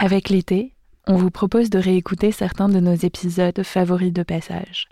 [0.00, 0.76] Avec l'été,
[1.08, 4.88] on vous propose de réécouter certains de nos épisodes favoris de passage,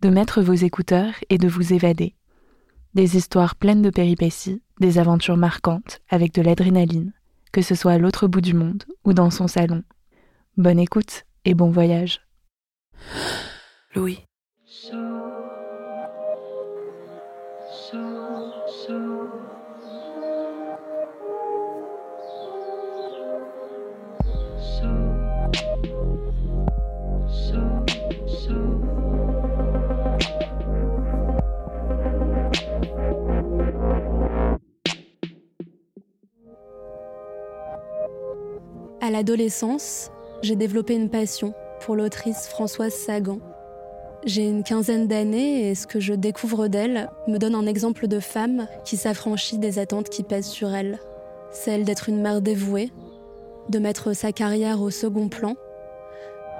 [0.00, 2.14] de mettre vos écouteurs et de vous évader.
[2.94, 7.12] Des histoires pleines de péripéties, des aventures marquantes avec de l'adrénaline,
[7.52, 9.82] que ce soit à l'autre bout du monde ou dans son salon.
[10.56, 12.22] Bonne écoute et bon voyage.
[13.94, 14.24] Louis.
[39.12, 40.10] L'adolescence,
[40.42, 43.38] j'ai développé une passion pour l'autrice Françoise Sagan.
[44.24, 48.20] J'ai une quinzaine d'années et ce que je découvre d'elle me donne un exemple de
[48.20, 50.98] femme qui s'affranchit des attentes qui pèsent sur elle.
[51.50, 52.90] Celle d'être une mère dévouée,
[53.68, 55.56] de mettre sa carrière au second plan,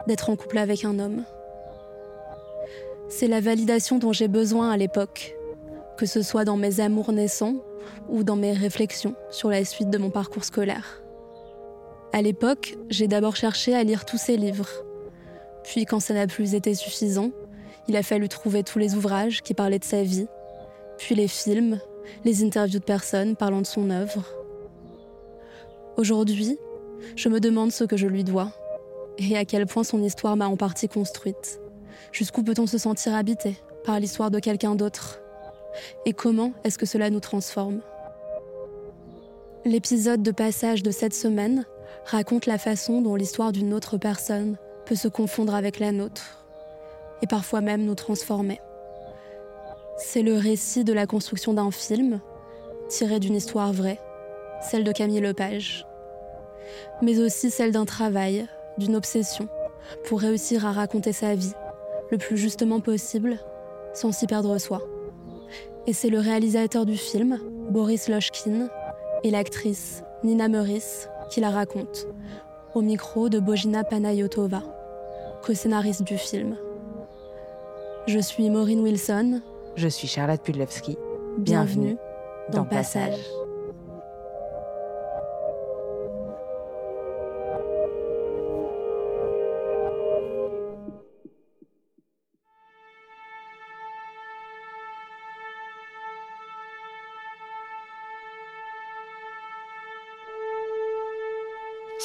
[0.06, 1.24] d'être en couple avec un homme.
[3.08, 5.34] C'est la validation dont j'ai besoin à l'époque,
[5.96, 7.56] que ce soit dans mes amours naissants
[8.08, 11.01] ou dans mes réflexions sur la suite de mon parcours scolaire.
[12.14, 14.68] À l'époque, j'ai d'abord cherché à lire tous ses livres.
[15.64, 17.30] Puis, quand ça n'a plus été suffisant,
[17.88, 20.26] il a fallu trouver tous les ouvrages qui parlaient de sa vie,
[20.98, 21.80] puis les films,
[22.24, 24.24] les interviews de personnes parlant de son œuvre.
[25.96, 26.58] Aujourd'hui,
[27.16, 28.52] je me demande ce que je lui dois
[29.18, 31.60] et à quel point son histoire m'a en partie construite.
[32.12, 35.20] Jusqu'où peut-on se sentir habité par l'histoire de quelqu'un d'autre?
[36.04, 37.80] Et comment est-ce que cela nous transforme?
[39.64, 41.64] L'épisode de passage de cette semaine
[42.04, 46.44] raconte la façon dont l'histoire d'une autre personne peut se confondre avec la nôtre
[47.22, 48.60] et parfois même nous transformer.
[49.96, 52.20] C'est le récit de la construction d'un film
[52.88, 54.00] tiré d'une histoire vraie,
[54.60, 55.86] celle de Camille Lepage,
[57.00, 58.46] mais aussi celle d'un travail,
[58.78, 59.48] d'une obsession,
[60.04, 61.54] pour réussir à raconter sa vie
[62.10, 63.38] le plus justement possible
[63.94, 64.82] sans s'y perdre soi.
[65.86, 67.38] Et c'est le réalisateur du film,
[67.70, 68.68] Boris Lochkin,
[69.24, 72.08] et l'actrice Nina Meurice qui la raconte,
[72.74, 74.62] au micro de Bojina Panayotova,
[75.42, 76.56] co-scénariste du film.
[78.06, 79.40] Je suis Maureen Wilson.
[79.76, 80.98] Je suis Charlotte Pudlewski.
[81.38, 81.96] Bienvenue,
[82.50, 83.16] dans, Passage.
[83.16, 83.41] Ce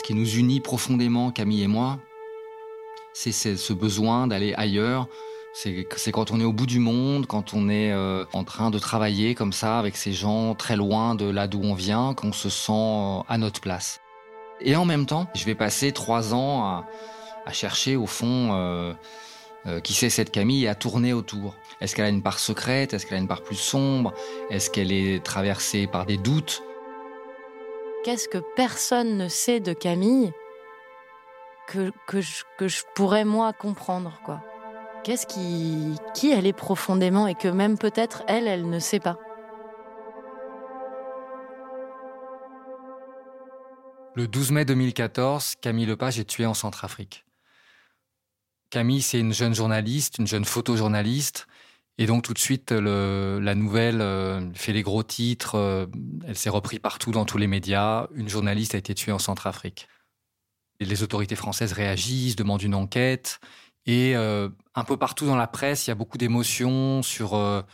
[0.08, 2.00] qui nous unit profondément, Camille et moi,
[3.12, 5.10] c'est ce besoin d'aller ailleurs.
[5.54, 8.80] C'est quand on est au bout du monde, quand on est euh, en train de
[8.80, 12.48] travailler comme ça avec ces gens très loin de là d'où on vient, qu'on se
[12.48, 14.00] sent euh, à notre place.
[14.62, 16.86] Et en même temps, je vais passer trois ans
[17.46, 18.94] à, chercher au fond euh,
[19.84, 21.54] qui c'est cette Camille et à tourner autour.
[21.82, 22.94] Est-ce qu'elle a une part secrète?
[22.94, 24.14] Est-ce qu'elle a une part plus sombre?
[24.52, 26.64] Est-ce qu'elle est traversée par des doutes?
[28.04, 30.32] Qu'est-ce que personne ne sait de Camille
[31.68, 31.92] que,
[32.22, 34.42] je pourrais moi comprendre quoi?
[35.04, 39.18] Qu'est-ce qui, qui elle est profondément et que même peut-être elle, elle ne sait pas?
[44.16, 47.26] Le 12 mai 2014, Camille Lepage est tuée en Centrafrique.
[48.70, 51.48] Camille, c'est une jeune journaliste, une jeune photojournaliste.
[52.00, 55.56] Et donc tout de suite, la nouvelle euh, fait les gros titres.
[55.56, 55.88] euh,
[56.28, 58.08] elle s'est reprise partout dans tous les médias.
[58.14, 59.88] Une journaliste a été tuée en Centrafrique.
[60.80, 63.40] Les autorités françaises réagissent, demandent une enquête.
[63.88, 67.66] Et euh, un peu partout dans la presse, il y a beaucoup d'émotions sur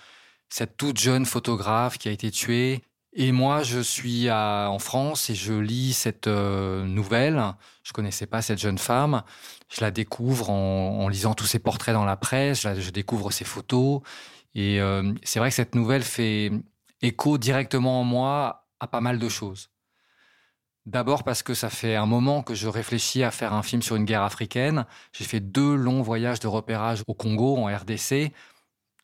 [0.47, 2.81] cette toute jeune photographe qui a été tuée.
[3.15, 7.44] Et moi, je suis en France et je lis cette euh, nouvelle.
[7.83, 9.21] Je connaissais pas cette jeune femme.
[9.69, 12.62] Je la découvre en, lisant tous ses portraits dans la presse.
[12.62, 14.01] Je, je découvre ses photos.
[14.56, 16.51] Et euh, c'est vrai que cette nouvelle fait
[17.01, 19.69] écho directement en moi à pas mal de choses.
[20.86, 23.95] D'abord parce que ça fait un moment que je réfléchis à faire un film sur
[23.95, 24.86] une guerre africaine.
[25.13, 28.33] J'ai fait deux longs voyages de repérage au Congo, en RDC,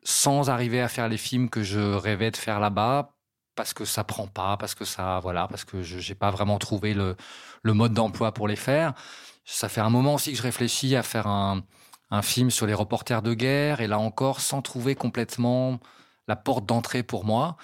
[0.04, 3.14] sans arriver à faire les films que je rêvais de faire là-bas,
[3.60, 6.58] parce que ça prend pas, parce que ça, voilà, parce que je n'ai pas vraiment
[6.60, 7.18] trouvé le,
[7.66, 8.94] mode d'emploi pour les faire.
[9.44, 11.64] Ça fait un moment aussi que je réfléchis à faire un,
[12.10, 15.78] un film sur les reporters de guerre, et là encore, sans trouver complètement
[16.30, 17.58] la porte d'entrée pour moi.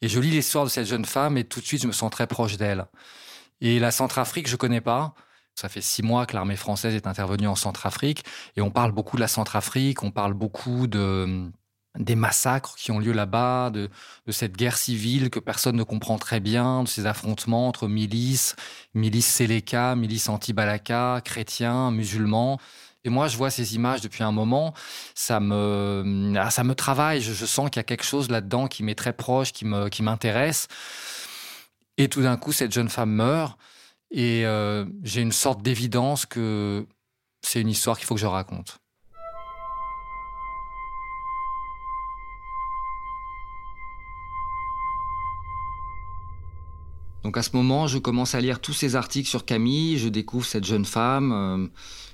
[0.00, 2.10] Et je lis l'histoire de cette jeune femme, et tout de suite, je me sens
[2.10, 2.86] très proche d'elle.
[3.60, 5.12] Et la Centrafrique, je connais pas.
[5.56, 8.24] Ça fait six mois que l'armée française est intervenue en Centrafrique,
[8.56, 11.52] et on parle beaucoup de la Centrafrique, on parle beaucoup de
[11.98, 13.88] des massacres qui ont lieu là-bas, de,
[14.26, 18.56] de, cette guerre civile que personne ne comprend très bien, de ces affrontements entre milices,
[18.94, 22.58] milices Séléka, milices anti-Balaka, chrétiens, musulmans.
[23.04, 24.74] Et moi, je vois ces images depuis un moment,
[25.14, 27.20] ça me, ah, ça me travaille.
[27.20, 29.88] Je, je sens qu'il y a quelque chose là-dedans qui m'est très proche, qui me,
[29.88, 30.68] qui m'intéresse.
[31.96, 33.58] Et tout d'un coup, cette jeune femme meurt,
[34.10, 36.86] et euh, j'ai une sorte d'évidence que
[37.42, 38.78] c'est une histoire qu'il faut que je raconte.
[47.24, 50.44] Donc à ce moment, je commence à lire tous ces articles sur Camille, je découvre
[50.44, 51.66] cette jeune femme euh,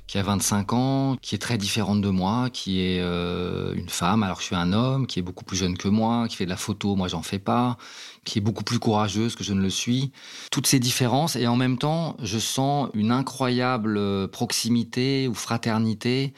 [0.06, 4.22] qui a 25 ans, qui est très différente de moi, qui est euh, une femme
[4.22, 6.44] alors que je suis un homme, qui est beaucoup plus jeune que moi, qui fait
[6.44, 7.76] de la photo, moi j'en fais pas,
[8.24, 10.12] qui est beaucoup plus courageuse que je ne le suis.
[10.52, 16.34] Toutes ces différences et en même temps, je sens une incroyable proximité ou fraternité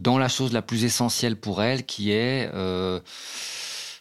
[0.00, 3.00] dans la chose la plus essentielle pour elle, qui est euh,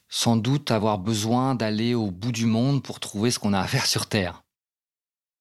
[0.10, 3.68] sans doute avoir besoin d'aller au bout du monde pour trouver ce qu'on a à
[3.68, 4.44] faire sur Terre.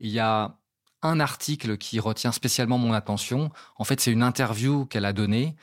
[0.00, 0.56] Il y a
[1.02, 3.50] un article qui retient spécialement mon attention.
[3.76, 5.56] En fait, c'est une interview qu'elle a donnée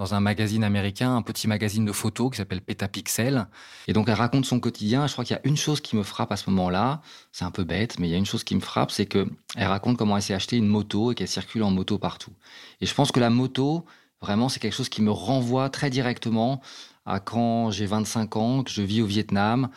[0.00, 3.46] dans un magazine américain, un petit magazine de photos qui s'appelle Petapixel.
[3.86, 5.06] Et donc, elle raconte son quotidien.
[5.06, 7.02] Je crois qu'il y a une chose qui me frappe à ce moment-là.
[7.32, 9.28] C'est un peu bête, mais il y a une chose qui me frappe, c'est que
[9.56, 12.32] elle raconte comment elle s'est acheté une moto et qu'elle circule en moto partout.
[12.80, 13.84] Et je pense que la moto,
[14.22, 16.62] vraiment, c'est quelque chose qui me renvoie très directement
[17.10, 19.68] à quand j'ai 25 ans, que je vis au Vietnam,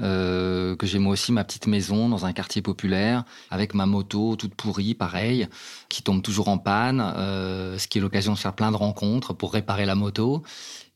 [0.00, 4.34] euh, que j'ai moi aussi ma petite maison dans un quartier populaire avec ma moto
[4.34, 5.46] toute pourrie, pareil,
[5.88, 9.34] qui tombe toujours en panne, euh, ce qui est l'occasion de faire plein de rencontres
[9.34, 10.42] pour réparer la moto.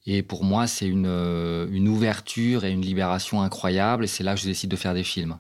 [0.07, 4.05] Et pour moi, c'est euh, une ouverture et une libération incroyable.
[4.05, 5.39] Et c'est là que je décide de faire des films.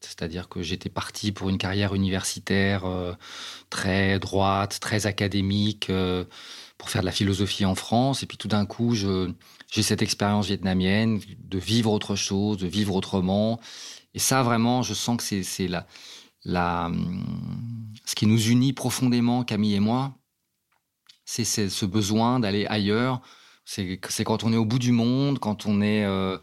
[0.00, 2.84] C'est-à-dire que j'étais parti pour une carrière universitaire
[3.70, 5.90] très droite, très académique,
[6.76, 8.22] pour faire de la philosophie en France.
[8.22, 9.30] Et puis tout d'un coup, je,
[9.74, 13.58] j'ai cette expérience vietnamienne de vivre autre chose, de vivre autrement.
[14.14, 15.84] Et ça, vraiment, je sens que c'est la,
[16.44, 16.92] la,
[18.04, 20.14] ce qui nous unit profondément, Camille et moi,
[21.24, 23.20] c'est ce besoin d'aller ailleurs.
[23.64, 26.38] C'est quand on est au bout du monde, quand on est euh,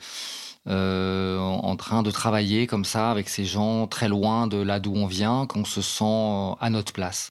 [0.68, 4.94] euh, en train de travailler comme ça avec ces gens très loin de là d'où
[4.94, 7.30] on vient, qu'on se sent à notre place.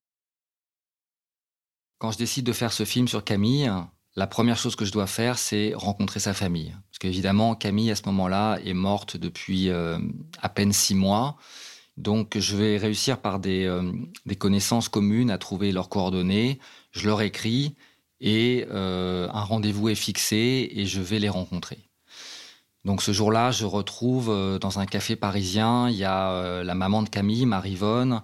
[1.98, 3.70] Quand je décide de faire ce film sur Camille,
[4.16, 6.74] la première chose que je dois faire, c'est rencontrer sa famille.
[6.90, 9.98] Parce qu'évidemment, Camille, à ce moment-là, est morte depuis euh,
[10.42, 11.36] à peine six mois.
[11.96, 13.92] Donc, je vais réussir par des, euh,
[14.26, 16.58] des, connaissances communes à trouver leurs coordonnées.
[16.90, 17.76] Je leur écris
[18.20, 21.78] et euh, un rendez-vous est fixé et je vais les rencontrer.
[22.84, 27.10] Donc, ce jour-là, je retrouve dans un café parisien, il y a la maman de
[27.10, 28.22] Camille, Marivonne,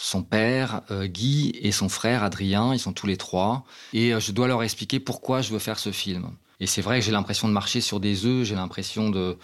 [0.00, 3.64] son père, euh, Guy, et son frère, Adrien, ils sont tous les trois.
[3.92, 6.30] Et euh, je dois leur expliquer pourquoi je veux faire ce film.
[6.60, 9.36] Et c'est vrai que j'ai l'impression de marcher sur des œufs, j'ai l'impression de,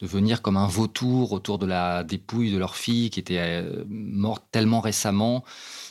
[0.00, 3.84] de venir comme un vautour autour de la dépouille de leur fille qui était euh,
[3.88, 5.42] morte tellement récemment.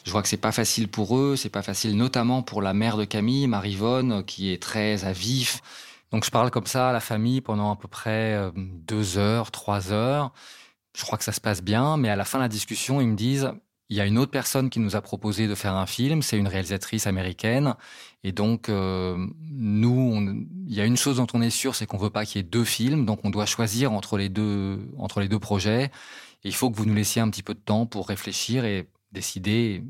[0.05, 2.95] Je vois que c'est pas facile pour eux, c'est pas facile notamment pour la mère
[2.95, 5.61] de Camille, Marivonne, qui est très à vif.
[6.11, 9.91] Donc je parle comme ça à la famille pendant à peu près deux heures, trois
[9.91, 10.31] heures.
[10.95, 13.07] Je crois que ça se passe bien, mais à la fin de la discussion, ils
[13.07, 13.51] me disent
[13.89, 16.37] il y a une autre personne qui nous a proposé de faire un film, c'est
[16.37, 17.75] une réalisatrice américaine.
[18.23, 21.97] Et donc, euh, nous, il y a une chose dont on est sûr, c'est qu'on
[21.97, 25.19] veut pas qu'il y ait deux films, donc on doit choisir entre les deux, entre
[25.19, 25.85] les deux projets.
[26.43, 28.89] Et il faut que vous nous laissiez un petit peu de temps pour réfléchir et
[29.11, 29.83] décider.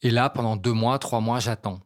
[0.00, 1.80] Et là, pendant deux mois, trois mois, j'attends.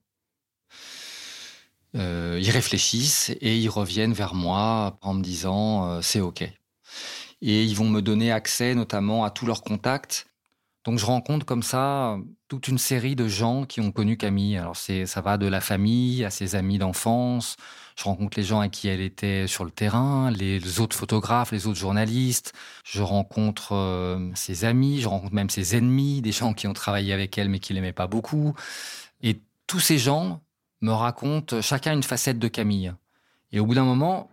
[1.96, 6.42] Euh, ils réfléchissent et ils reviennent vers moi en me disant euh, c'est ok.
[7.40, 10.27] Et ils vont me donner accès notamment à tous leurs contacts
[10.85, 12.16] donc je rencontre comme ça
[12.49, 14.56] toute une série de gens qui ont connu Camille.
[14.56, 17.56] Alors c'est ça va de la famille à ses amis d'enfance.
[17.97, 21.66] Je rencontre les gens avec qui elle était sur le terrain, les autres photographes, les
[21.66, 22.52] autres journalistes.
[22.85, 27.12] Je rencontre euh, ses amis, je rencontre même ses ennemis, des gens qui ont travaillé
[27.12, 28.54] avec elle mais qui l'aimaient pas beaucoup.
[29.23, 30.40] Et tous ces gens
[30.80, 32.94] me racontent chacun une facette de Camille.
[33.52, 34.30] Et au bout d'un moment,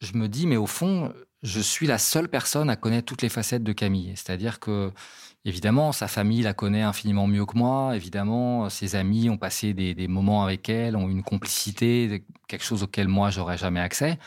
[0.00, 3.28] je me dis mais au fond, je suis la seule personne à connaître toutes les
[3.28, 4.12] facettes de Camille.
[4.16, 4.92] C'est-à-dire que
[5.46, 7.94] Évidemment, sa famille la connaît infiniment mieux que moi.
[7.94, 13.08] Évidemment, ses amis ont passé des, moments avec elle, ont une complicité, quelque chose auquel
[13.08, 14.18] moi j'aurais jamais accès.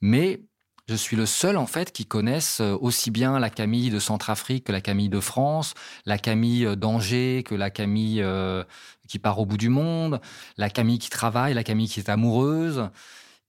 [0.00, 0.42] Mais
[0.88, 4.64] Je suis le seul en fait qui connaisse euh, aussi bien la Camille de Centrafrique
[4.64, 5.72] que la Camille de France,
[6.04, 8.64] la Camille euh, d'Angers que la Camille euh,
[9.08, 10.20] qui part au bout du monde,
[10.58, 12.90] la Camille qui travaille, la Camille qui est amoureuse.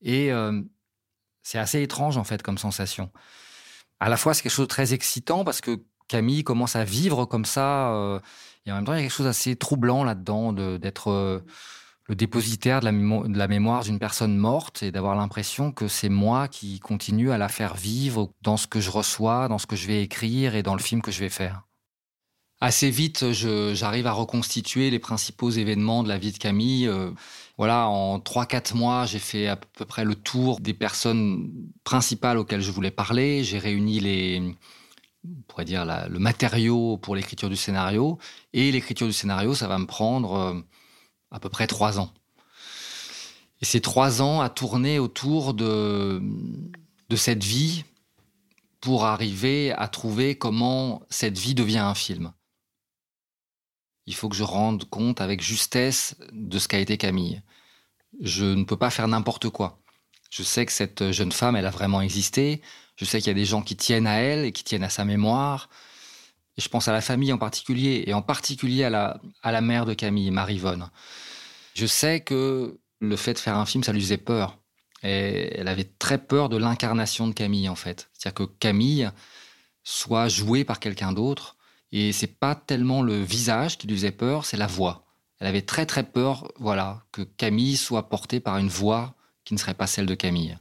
[0.02, 0.30] Et
[1.46, 3.10] c'est assez étrange en fait comme sensation.
[4.00, 7.24] À la fois c'est quelque chose de très excitant parce que Camille commence à vivre
[7.24, 8.20] comme ça
[8.66, 11.44] et en même temps il y a quelque chose d'assez troublant là-dedans d'être
[12.08, 16.08] le dépositaire de la, de la mémoire d'une personne morte et d'avoir l'impression que c'est
[16.08, 19.76] moi qui continue à la faire vivre dans ce que je reçois, dans ce que
[19.76, 21.62] je vais écrire et dans le film que je vais faire.
[22.60, 26.88] Assez vite, j'arrive à reconstituer les principaux événements de la vie de Camille.
[26.88, 27.10] Euh,
[27.58, 31.50] voilà, en 3-4 mois, j'ai fait à peu près le tour des personnes
[31.84, 33.44] principales auxquelles je voulais parler.
[33.44, 34.54] J'ai réuni les,
[35.24, 38.18] on pourrait dire le matériau pour l'écriture du scénario.
[38.52, 40.60] Et l'écriture du scénario, ça va me prendre euh,
[41.30, 42.12] à peu près trois ans.
[43.62, 46.20] Et ces trois ans à tourner autour de
[47.14, 47.84] cette vie
[48.80, 52.32] pour arriver à trouver comment cette vie devient un film.
[54.06, 57.42] Il faut que je rende compte avec justesse de ce qu'a été Camille.
[58.20, 59.80] Je ne peux pas faire n'importe quoi.
[60.30, 62.62] Je sais que cette jeune femme, elle a vraiment existé.
[62.96, 64.90] Je sais qu'il y a des gens qui tiennent à elle et qui tiennent à
[64.90, 65.68] sa mémoire.
[66.56, 69.60] Et je pense à la famille en particulier, et en particulier à la, à la
[69.60, 70.90] mère de Camille, Marivonne.
[71.74, 74.58] Je sais que le fait de faire un film, ça lui faisait peur.
[75.02, 78.08] Et elle avait très peur de l'incarnation de Camille, en fait.
[78.14, 79.10] C'est-à-dire que Camille
[79.84, 81.55] soit jouée par quelqu'un d'autre.
[81.98, 85.06] Et c'est pas tellement le visage qui lui faisait peur, c'est la voix.
[85.38, 89.14] Elle avait très très peur, voilà, que Camille soit portée par une voix
[89.46, 90.58] qui ne serait pas celle de Camille.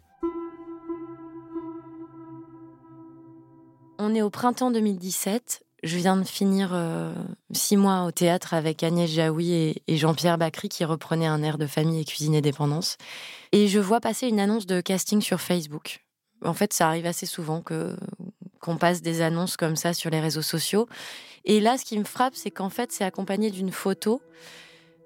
[3.97, 5.65] On est au printemps 2017.
[5.83, 7.13] Je viens de finir euh,
[7.51, 11.67] six mois au théâtre avec Agnès Jaoui et, Jean-Pierre Bacry qui reprenaient un air de
[11.67, 12.95] famille et cuisine et dépendance.
[13.51, 16.05] Et je vois passer une annonce de casting sur Facebook.
[16.45, 17.97] En fait, ça arrive assez souvent que
[18.65, 20.87] qu'on passe des annonces comme ça sur les réseaux sociaux.
[21.45, 24.21] Et là, ce qui me frappe, c'est qu'en fait, c'est accompagné d'une photo.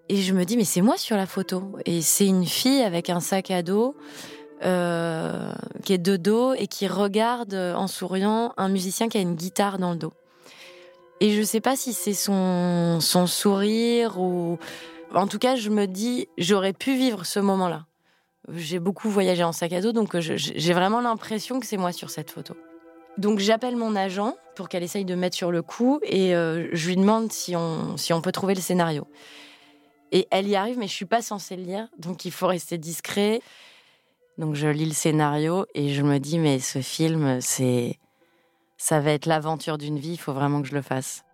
[0.08, 1.78] Et je me dis, mais c'est moi sur la photo.
[1.86, 3.96] Et c'est une fille avec un sac à dos.
[4.62, 5.54] Euh,
[5.86, 9.78] qui est de dos et qui regarde en souriant un musicien qui a une guitare
[9.78, 10.12] dans le dos.
[11.22, 14.58] Et je sais pas si c'est son, son sourire ou.
[15.16, 17.86] En tout cas, je me dis, j'aurais pu vivre ce moment-là.
[18.54, 22.10] J'ai beaucoup voyagé en sac à dos, donc j'ai vraiment l'impression que c'est moi sur
[22.10, 22.56] cette photo.
[23.20, 26.88] Donc j'appelle mon agent pour qu'elle essaye de mettre sur le coup et euh, je
[26.88, 29.08] lui demande si on, si on peut trouver le scénario.
[30.14, 32.78] Et elle y arrive, mais je suis pas censée le lire, donc il faut rester
[32.78, 33.42] discret.
[34.38, 38.00] Donc je lis le scénario et je me dis, mais ce film, c'est
[38.78, 41.26] ça va être l'aventure d'une vie, il faut vraiment que je le fasse.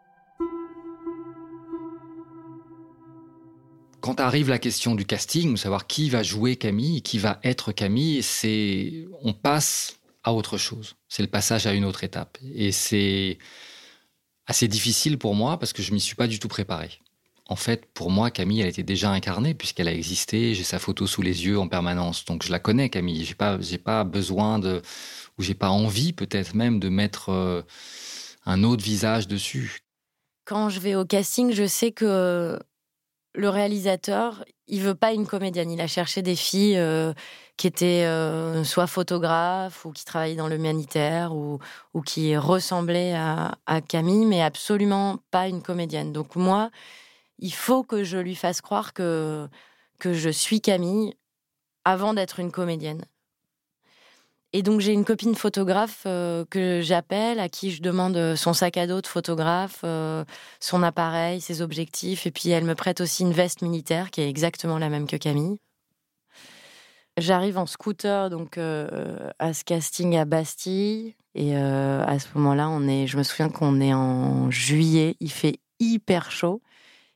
[4.01, 8.23] Quand arrive la question du casting, savoir qui va jouer Camille, qui va être Camille,
[8.23, 10.95] c'est on passe à autre chose.
[11.07, 12.37] C'est le passage à une autre étape.
[12.53, 13.37] Et c'est
[14.47, 16.89] assez difficile pour moi parce que je m'y suis pas du tout préparé.
[17.47, 20.55] En fait, pour moi, Camille, elle était déjà incarnée puisqu'elle a existé.
[20.55, 23.23] J'ai sa photo sous les yeux en permanence, donc je la connais, Camille.
[23.23, 24.81] J'ai pas, j'ai pas besoin de
[25.37, 27.61] où j'ai pas envie peut-être même de mettre euh,
[28.47, 29.79] un autre visage dessus.
[30.45, 32.59] Quand je vais au casting, je sais que
[33.35, 35.71] le réalisateur, il veut pas une comédienne.
[35.71, 37.13] Il a cherché des filles euh,
[37.57, 41.59] qui étaient euh, soit photographes ou qui travaillaient dans l'humanitaire ou,
[41.93, 46.11] ou qui ressemblaient à, à, Camille, mais absolument pas une comédienne.
[46.13, 46.71] Donc moi,
[47.39, 49.47] il faut que je lui fasse croire que,
[49.99, 51.15] que je suis Camille
[51.83, 53.05] avant d'être une comédienne.
[54.57, 58.53] Et donc j'ai une copine photographe euh, que j'appelle, à qui je demande euh, son
[58.53, 60.23] sac à dos de photographe, euh,
[60.61, 64.29] son appareil, ses objectifs, et puis elle me prête aussi une veste militaire qui est
[64.29, 65.57] exactement la même que Camille.
[67.17, 73.07] J'arrive en scooter donc à ce casting à Bastille et à ce moment-là, on est,
[73.07, 76.61] je me souviens qu'on est en juillet, il fait hyper chaud.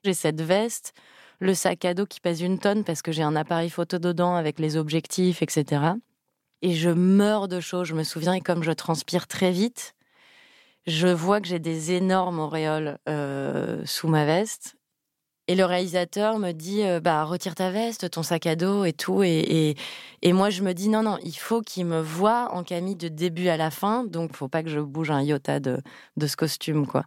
[0.03, 0.93] J'ai cette veste,
[1.39, 4.35] le sac à dos qui pèse une tonne parce que j'ai un appareil photo dedans
[4.35, 5.93] avec les objectifs, etc
[6.61, 7.83] et je meurs de chaud.
[7.83, 9.95] Je me souviens, et comme je transpire très vite,
[10.87, 14.75] je vois que j'ai des énormes auréoles euh, sous ma veste.
[15.47, 18.93] Et le réalisateur me dit euh, bah retire ta veste, ton sac à dos et
[18.93, 19.23] tout.
[19.23, 19.75] Et,
[20.23, 23.47] moi je me dis non non, il faut qu'il me voit en Camille de début
[23.47, 25.79] à la fin, donc faut pas que je bouge un iota de,
[26.17, 27.05] de ce costume quoi.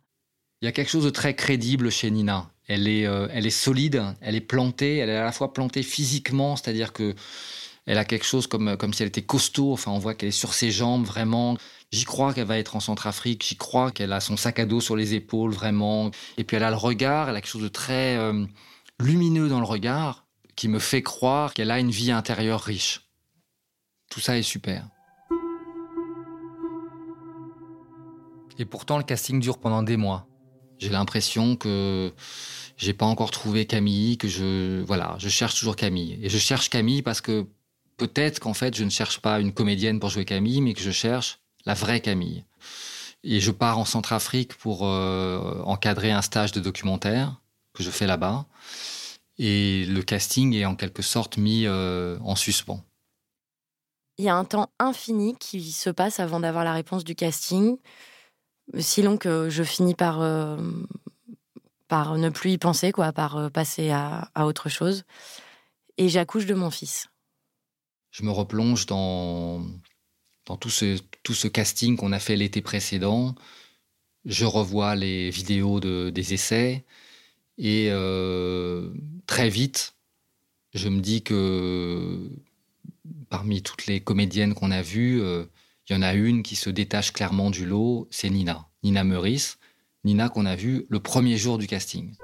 [0.61, 2.49] Il y a quelque chose de très crédible chez Nina.
[2.69, 5.83] Elle est, euh, elle est solide, elle est plantée, elle est à la fois plantée
[5.83, 7.15] physiquement, c'est-à-dire que
[7.87, 9.73] elle a quelque chose comme, comme si elle était costaud.
[9.73, 11.57] Enfin, on voit qu'elle est sur ses jambes vraiment.
[11.91, 13.45] J'y crois qu'elle va être en Centrafrique.
[13.45, 16.11] J'y crois qu'elle a son sac à dos sur les épaules vraiment.
[16.39, 17.29] Et puis elle a le regard.
[17.29, 18.47] Elle a quelque chose de très euh,
[19.01, 23.09] lumineux dans le regard qui me fait croire qu'elle a une vie intérieure riche.
[24.11, 24.87] Tout ça est super.
[28.59, 30.29] Et pourtant, le casting dure pendant des mois.
[30.79, 32.13] J'ai l'impression que
[32.77, 36.19] j'ai pas encore trouvé Camille, que je voilà, je cherche toujours Camille.
[36.23, 37.47] Et je cherche Camille parce que
[38.03, 40.91] peut-être qu'en fait, je ne cherche pas une comédienne pour jouer Camille, mais que je
[40.91, 42.45] cherche la vraie Camille.
[43.23, 47.41] Et je pars en Centrafrique pour euh, encadrer un stage de documentaire
[47.75, 48.47] que je fais là-bas.
[49.39, 52.83] Et le casting est en quelque sorte mis euh, en suspens.
[54.19, 57.77] Il y a un temps infini qui se passe avant d'avoir la réponse du casting,
[58.81, 60.57] si long que je finis par, euh,
[61.87, 65.05] par ne plus y penser, quoi, par passer à, à autre chose.
[65.99, 67.12] Et j'accouche de mon fils.
[68.13, 69.67] Je me replonge dans,
[70.61, 73.35] tout ce, casting qu'on a fait l'été précédent.
[74.27, 76.85] Je revois les vidéos de, des essais.
[77.57, 78.93] Et euh,
[79.27, 79.95] très vite,
[80.75, 82.31] je me dis que
[83.31, 85.47] parmi toutes les comédiennes qu'on a vues, euh,
[85.89, 88.69] il y en a une qui se détache clairement du lot, c'est Nina.
[88.83, 89.59] Nina Meurice.
[90.05, 92.15] Nina qu'on a vue le premier jour du casting.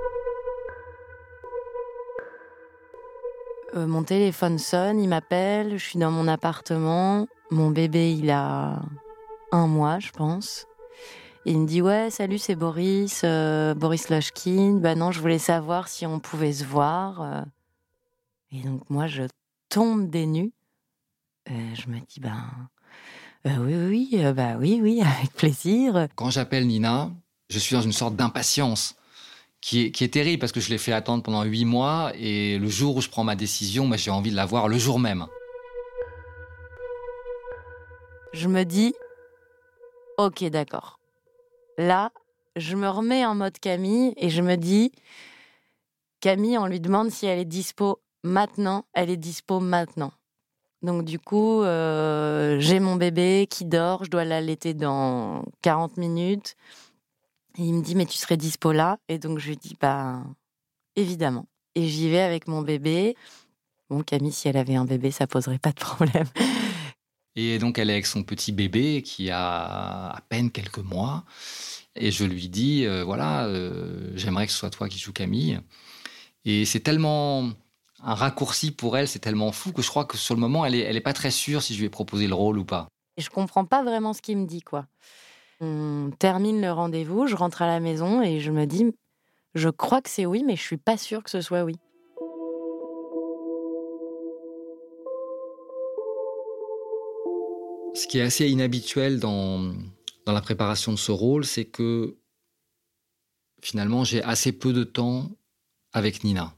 [3.75, 7.27] Euh, mon téléphone sonne, il m'appelle, je suis dans mon appartement.
[7.51, 8.81] Mon bébé, il a
[9.53, 10.67] un mois, je pense.
[11.45, 14.79] il me dit Ouais, salut, c'est Boris, euh, Boris Lochkin.
[14.81, 17.23] Bah non, je voulais savoir si on pouvait se voir.
[17.23, 17.43] Euh.
[18.53, 19.25] Et donc, moi, je
[19.69, 20.53] tombe des nues.
[21.47, 22.47] je me dis Ben.
[23.45, 26.09] oui, oui, bah oui, oui, avec plaisir.
[26.15, 27.11] Quand j'appelle Nina,
[27.51, 28.98] je suis dans une sorte d'impatience
[29.61, 32.97] qui est, terrible parce que je l'ai fait attendre pendant huit mois et le jour
[32.97, 35.27] où je prends ma décision, moi, j'ai envie de la voir le jour même.
[38.33, 38.95] Je me dis,
[40.17, 41.01] ok, d'accord.
[41.77, 42.13] Là,
[42.57, 44.93] je me remets en mode Camille et je me dis,
[46.21, 50.13] Camille, on lui demande si elle est dispo maintenant, elle est dispo maintenant.
[50.83, 56.57] Donc du coup, euh, j'ai mon bébé qui dort, je dois l'allaiter dans 40 minutes.
[57.59, 58.99] Et il me dit, mais tu serais dispo là?
[59.09, 60.23] Et donc, je lui dis, bah,
[60.95, 61.47] évidemment.
[61.75, 63.17] Et j'y vais avec mon bébé.
[63.91, 66.27] Bon, Camille, si elle avait un bébé, ça poserait pas de problème.
[67.35, 71.25] Et donc, elle est avec son petit bébé qui a à peine quelques mois.
[71.97, 75.61] Et je lui dis, euh, voilà, euh, j'aimerais que ce soit toi qui joues Camille.
[76.45, 77.51] Et c'est tellement
[78.03, 80.77] un raccourci pour elle, c'est tellement fou que je crois que sur le moment, elle
[80.77, 82.87] est, elle est pas très sûre si je lui ai proposé le rôle ou pas.
[83.17, 84.87] Et je comprends pas vraiment ce qu'il me dit, quoi.
[85.61, 88.95] On termine le rendez-vous, je rentre à la maison et je me dis,
[89.55, 91.75] je crois que c'est oui, mais je suis pas sûre que ce soit oui.
[97.95, 99.75] Ce qui est assez inhabituel dans,
[100.25, 102.17] dans la préparation de ce rôle, c'est que
[103.61, 105.29] finalement j'ai assez peu de temps
[105.93, 106.55] avec Nina.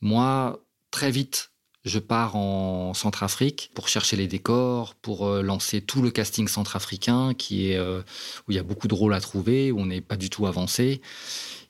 [0.00, 1.51] Moi, très vite,
[1.84, 7.34] je pars en Centrafrique pour chercher les décors, pour euh, lancer tout le casting centrafricain
[7.34, 8.02] qui est euh,
[8.46, 10.46] où il y a beaucoup de rôles à trouver, où on n'est pas du tout
[10.46, 11.00] avancé.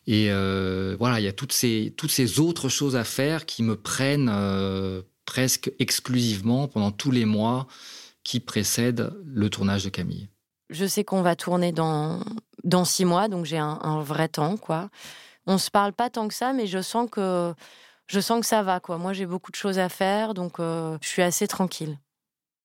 [0.06, 3.62] Et euh, voilà, il y a toutes ces toutes ces autres choses à faire qui
[3.62, 4.32] me prennent
[5.24, 7.66] presque exclusivement pendant tous les mois
[8.24, 10.28] qui précèdent le tournage de Camille.
[10.70, 12.20] Je sais qu'on va tourner dans
[12.64, 14.90] dans six mois, donc j'ai un, un vrai temps, quoi.
[15.46, 17.52] On se parle pas tant que ça, mais je sens que
[18.12, 18.98] je sens que ça va, quoi.
[18.98, 21.98] Moi, j'ai beaucoup de choses à faire, donc euh, je suis assez tranquille.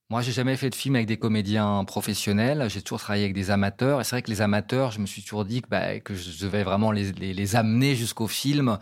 [0.09, 2.69] Moi, j'ai jamais fait de film avec des comédiens professionnels.
[2.69, 4.01] J'ai toujours travaillé avec des amateurs.
[4.01, 6.43] Et c'est vrai que les amateurs, je me suis toujours dit que, bah, que je
[6.43, 8.77] devais vraiment les, amener jusqu'au film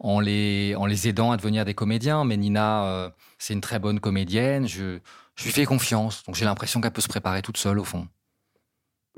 [0.00, 0.74] en les,
[1.06, 2.24] aidant à devenir des comédiens.
[2.24, 4.66] Mais Nina, euh, c'est une très bonne comédienne.
[4.68, 5.00] Je
[5.44, 6.22] lui fais confiance.
[6.24, 8.06] Donc j'ai l'impression qu'elle peut se préparer toute seule, au fond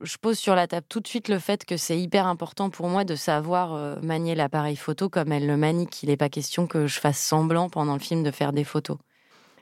[0.03, 2.89] je pose sur la table tout de suite le fait que c'est hyper important pour
[2.89, 6.67] moi de savoir euh, manier l'appareil photo comme elle le manie, qu'il n'est pas question
[6.67, 8.99] que je fasse semblant pendant le film de faire des photos.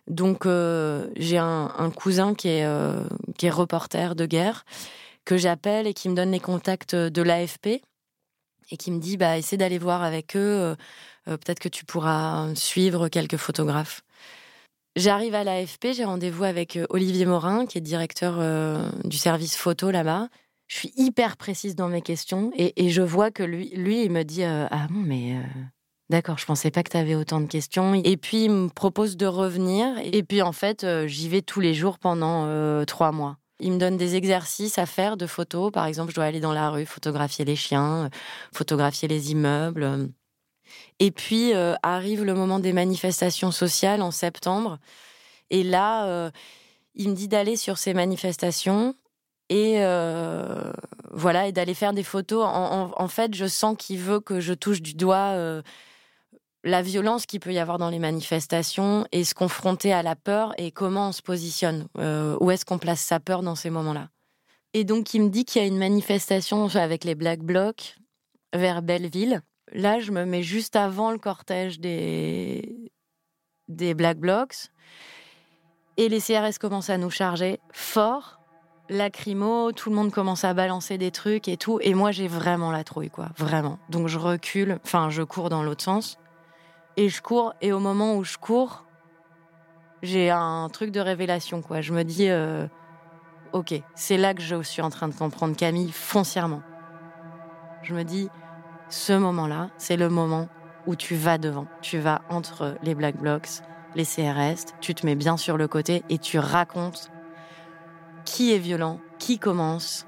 [0.09, 3.05] Donc euh, j'ai un, cousin qui est, euh,
[3.39, 4.65] qui est reporter de guerre
[5.25, 7.83] que j'appelle et qui me donne les contacts de l'AFP
[8.71, 10.75] et qui me dit bah essaie d'aller voir avec eux,
[11.27, 14.03] peut-être que tu pourras suivre quelques photographes.
[14.95, 19.57] J'arrive à l'AFP, j'ai rendez-vous avec euh, Olivier Morin, qui est directeur euh, du service
[19.57, 20.29] photo là-bas.
[20.69, 24.23] Je suis hyper précise dans mes questions et, je vois que lui, lui, il me
[24.23, 25.37] dit euh, Ah bon, mais
[26.09, 27.95] d'accord, je pensais pas que tu avais autant de questions.
[27.95, 29.87] Et puis, il me propose de revenir.
[30.03, 33.37] Et puis, en fait, j'y vais tous les jours pendant trois mois.
[33.61, 35.71] Il me donne des exercices à faire de photos.
[35.71, 38.09] Par exemple, je dois aller dans la rue, photographier les chiens,
[38.55, 40.09] photographier les immeubles.
[40.99, 44.79] Et puis euh, arrive le moment des manifestations sociales en septembre.
[45.51, 46.31] Et là, euh,
[46.95, 48.95] il me dit d'aller sur ces manifestations
[49.49, 50.73] et euh,
[51.11, 52.45] voilà et d'aller faire des photos.
[52.47, 55.35] En, fait, je sens qu'il veut que je touche du doigt
[56.65, 60.55] la violence qu'il peut y avoir dans les manifestations et se confronter à la peur
[60.57, 61.89] et comment on se positionne.
[62.41, 64.09] où est-ce qu'on place sa peur dans ces moments-là?
[64.75, 67.97] Et donc, il me dit qu'il y a une manifestation avec les Black Blocs
[68.55, 69.43] vers Belleville.
[69.75, 72.93] Là, je me mets juste avant le cortège des,
[73.69, 74.69] des Black Blocs.
[75.97, 78.39] Et les CRS commencent à nous charger fort.
[78.89, 81.79] Lacrymo, tout le monde commence à balancer des trucs et tout.
[81.83, 83.29] Et moi, j'ai vraiment la trouille, quoi.
[83.37, 83.79] Vraiment.
[83.89, 86.19] Donc, je recule, enfin, je cours dans l'autre sens.
[86.97, 87.55] Et je cours.
[87.63, 88.85] Et au moment où je cours,
[90.03, 91.81] j'ai un truc de révélation, quoi.
[91.81, 92.67] Je me dis, euh,
[93.53, 96.63] ok, c'est là que je suis en train de comprendre Camille foncièrement.
[97.83, 98.29] Je me dis,
[98.93, 100.49] ce moment-là, c'est le moment
[100.87, 101.67] où tu vas devant.
[101.81, 103.63] Tu vas entre les Black Blocs,
[103.95, 107.11] les CRS, tu te mets bien sur le côté et tu racontes
[108.25, 110.07] qui est violent, qui commence,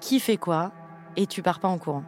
[0.00, 0.72] qui fait quoi,
[1.16, 2.04] et tu pars pas en courant.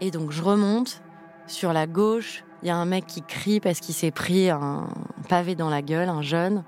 [0.00, 1.02] Et donc je remonte
[1.46, 4.88] sur la gauche, il y a un mec qui crie parce qu'il s'est pris un
[5.28, 6.64] pavé dans la gueule, un jeune.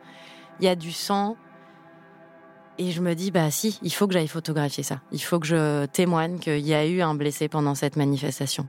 [0.61, 1.37] Il y a du sang.
[2.79, 5.01] Et je me dis, bah si, il faut que j'aille photographier ça.
[5.13, 8.69] Il faut que je témoigne qu'il y a eu un blessé pendant cette manifestation.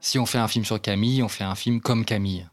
[0.00, 2.46] Si on fait un film sur Camille, on fait un film comme Camille.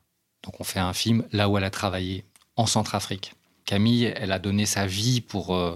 [0.44, 3.34] Donc on fait un film là où elle a travaillé, en Centrafrique.
[3.66, 5.76] Camille, elle a donné sa vie pour euh,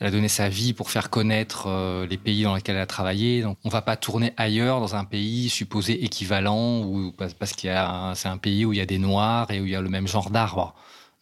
[0.00, 2.86] elle a donné sa vie pour faire connaître euh, les pays dans lesquels elle a
[2.86, 3.42] travaillé.
[3.42, 7.72] Donc, on va pas tourner ailleurs dans un pays supposé équivalent ou parce qu'il y
[7.72, 9.80] a c'est un pays où il y a des noirs et où il y a
[9.80, 10.74] le même genre d'arbres.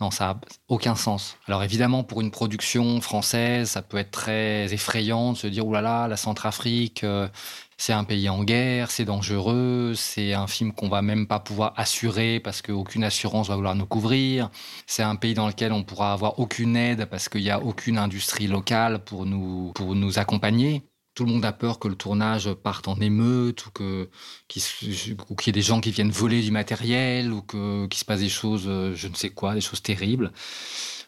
[0.03, 1.37] Non, ça n'a aucun sens.
[1.47, 5.91] Alors évidemment, pour une production française, ça peut être très effrayant de se dire, oulala,
[5.91, 7.29] là là, la Centrafrique, euh,
[7.77, 11.73] c'est un pays en guerre, c'est dangereux, c'est un film qu'on va même pas pouvoir
[11.77, 14.51] assurer parce qu'aucune assurance va vouloir nous couvrir.
[14.89, 17.97] C'est un pays dans lequel on pourra avoir aucune aide parce qu'il n'y a aucune
[17.97, 20.83] industrie locale pour nous, pour nous accompagner.
[21.15, 24.09] Tout le monde a peur que le tournage parte en émeute ou que
[24.49, 28.21] qu'il y ait des gens qui viennent voler du matériel ou que qu'il se passe
[28.21, 30.33] des choses, euh, je ne sais quoi, des choses terribles.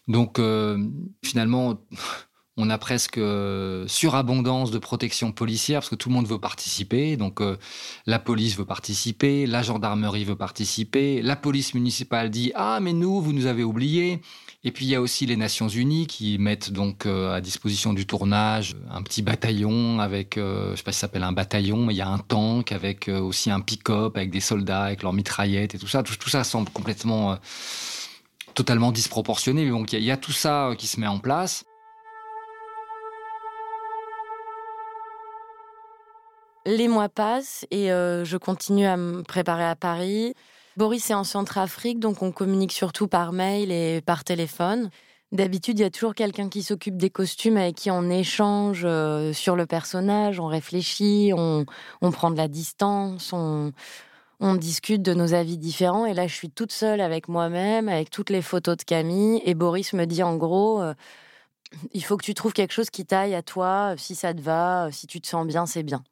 [0.06, 0.78] Donc euh,
[1.24, 1.80] finalement,
[2.58, 7.16] on a presque euh, surabondance de protection policière parce que tout le monde veut participer.
[7.16, 7.40] Donc
[8.06, 13.22] la police veut participer, la gendarmerie veut participer, la police municipale dit ah mais nous
[13.22, 14.20] vous nous avez oubliés.
[14.66, 17.92] Et puis il y a aussi les Nations Unies qui mettent donc euh, à disposition
[17.92, 21.92] du tournage un petit bataillon avec je sais pas si ça s'appelle un bataillon mais
[21.92, 25.74] il y a un tank avec aussi un pick-up avec des soldats avec leurs mitraillettes
[25.74, 26.02] et tout ça.
[26.02, 27.38] Tout, ça semble complètement
[28.54, 29.64] totalement disproportionné.
[29.64, 31.64] Mais donc il y, a tout ça qui se met en place.
[36.66, 40.34] Les mois passent et euh, je continue à me préparer à Paris.
[40.76, 44.90] Boris est en Centrafrique, donc on communique surtout par mail et par téléphone.
[45.30, 49.32] D'habitude, il y a toujours quelqu'un qui s'occupe des costumes avec qui on échange euh,
[49.32, 51.64] sur le personnage, on réfléchit, on,
[52.10, 53.72] prend de la distance, on,
[54.56, 56.06] discute de nos avis différents.
[56.06, 59.42] Et là, je suis toute seule avec moi-même, avec toutes les photos de Camille.
[59.44, 60.94] Et Boris me dit en gros, euh,
[61.92, 64.88] il faut que tu trouves quelque chose qui taille à toi, si ça te va,
[64.92, 66.02] si tu te sens bien, c'est bien.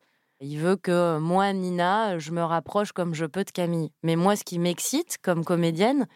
[0.44, 3.92] Il veut que moi, Nina, je me rapproche comme je peux de Camille.
[4.02, 6.09] Mais moi, ce qui m'excite comme comédienne,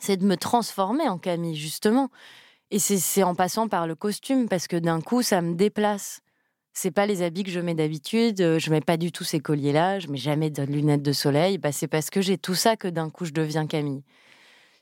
[0.00, 2.08] c'est de me transformer en Camille, justement.
[2.70, 6.20] Et c'est en passant par le costume, parce que d'un coup, ça me déplace.
[6.72, 9.98] C'est pas les habits que je mets d'habitude, je mets pas du tout ces colliers-là,
[9.98, 11.58] je mets jamais de lunettes de soleil.
[11.58, 14.04] Bah, c'est parce que j'ai tout ça que d'un coup, je deviens Camille.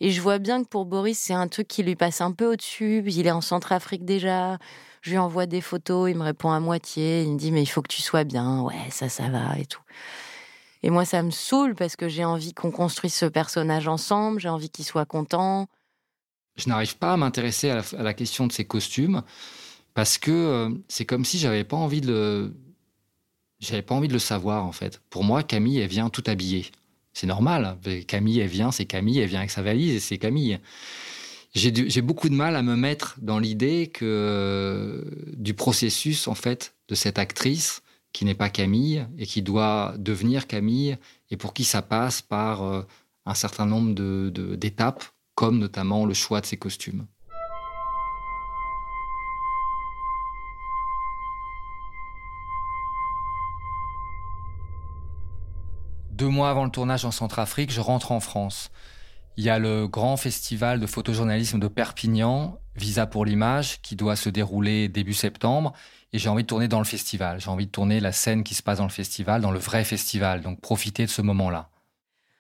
[0.00, 2.52] Et je vois bien que pour Boris, c'est un truc qui lui passe un peu
[2.52, 3.02] au-dessus.
[3.06, 4.58] Il est en Centrafrique déjà.
[5.00, 7.22] Je lui envoie des photos, il me répond à moitié.
[7.22, 8.60] Il me dit, mais il faut que tu sois bien.
[8.62, 9.80] Ouais, ça, ça va et tout.
[10.82, 14.40] Et moi, ça me saoule parce que j'ai envie qu'on construise ce personnage ensemble.
[14.40, 15.68] J'ai envie qu'il soit content.
[16.56, 19.22] Je n'arrive pas à m'intéresser à, la question de ses costumes
[19.94, 22.56] parce que euh, c'est comme si j'avais pas envie de le,
[23.60, 25.00] j'avais pas envie de le savoir en fait.
[25.10, 26.70] Pour moi, Camille, elle vient tout habillée
[27.16, 27.78] c'est normal.
[28.06, 30.58] Camille, elle vient, c'est Camille, elle vient avec sa valise et c'est Camille.
[31.54, 35.02] J'ai beaucoup de mal à me mettre dans l'idée que
[35.34, 37.80] du processus en fait de cette actrice
[38.12, 40.98] qui n'est pas Camille et qui doit devenir Camille
[41.30, 42.82] et pour qui ça passe par euh,
[43.24, 43.94] un certain nombre
[44.56, 47.06] d'étapes, comme notamment le choix de ses costumes.
[56.16, 58.70] Deux mois avant le tournage en Centrafrique, je rentre en France.
[59.36, 64.16] Il y a le grand festival de photojournalisme de Perpignan, Visa pour l'image, qui doit
[64.16, 65.74] se dérouler début septembre.
[66.14, 67.38] Et j'ai envie de tourner dans le festival.
[67.38, 69.84] J'ai envie de tourner la scène qui se passe dans le festival, dans le vrai
[69.84, 70.40] festival.
[70.40, 71.68] Donc profiter de ce moment-là.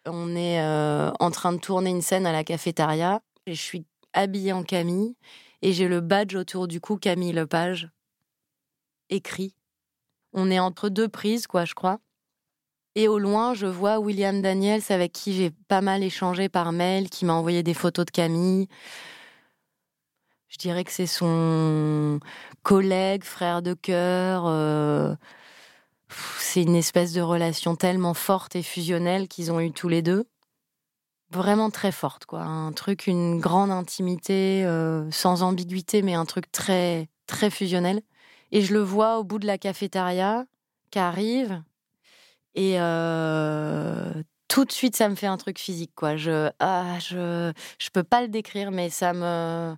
[0.06, 3.20] On est euh, en train de tourner une scène à la cafétéria.
[3.46, 3.84] Et je suis
[4.14, 5.16] habillée en Camille.
[5.60, 7.90] Et j'ai le badge autour du cou Camille Lepage
[9.10, 9.54] écrit.
[10.32, 12.00] On est entre deux prises, quoi, je crois.
[12.98, 17.10] Et au loin, je vois William Daniels avec qui j'ai pas mal échangé par mail,
[17.10, 18.68] qui m'a envoyé des photos de Camille.
[20.48, 22.20] Je dirais que c'est son
[22.62, 24.44] collègue, frère de cœur.
[24.46, 25.14] Euh,
[26.38, 30.24] c'est une espèce de relation tellement forte et fusionnelle qu'ils ont eu tous les deux.
[31.30, 32.44] Vraiment très forte, quoi.
[32.44, 38.00] Un truc, une grande intimité, euh, sans ambiguïté, mais un truc très, très fusionnel.
[38.52, 40.46] Et je le vois au bout de la cafétéria
[40.90, 41.62] qui arrive.
[42.56, 44.12] Et euh,
[44.48, 46.16] tout de suite, ça me fait un truc physique, quoi.
[46.16, 49.76] Je, ah, je, je peux pas le décrire, mais ça me,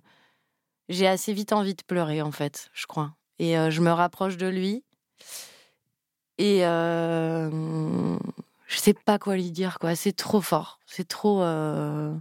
[0.89, 3.13] j'ai assez vite envie de pleurer, en fait, je crois.
[3.37, 4.83] Et euh, je me rapproche de lui.
[6.37, 8.17] Et euh,
[8.67, 9.95] je sais pas quoi lui dire, quoi.
[9.95, 10.79] C'est trop fort.
[10.85, 11.43] C'est trop.
[11.43, 12.15] Euh,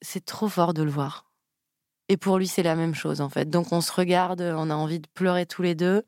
[0.00, 1.26] c'est trop fort de le voir.
[2.08, 3.50] Et pour lui, c'est la même chose, en fait.
[3.50, 6.04] Donc on se regarde, on a envie de pleurer tous les deux.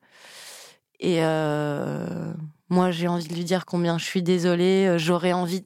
[1.00, 2.32] Et euh,
[2.68, 4.98] moi, j'ai envie de lui dire combien je suis désolée.
[4.98, 5.64] J'aurais envie.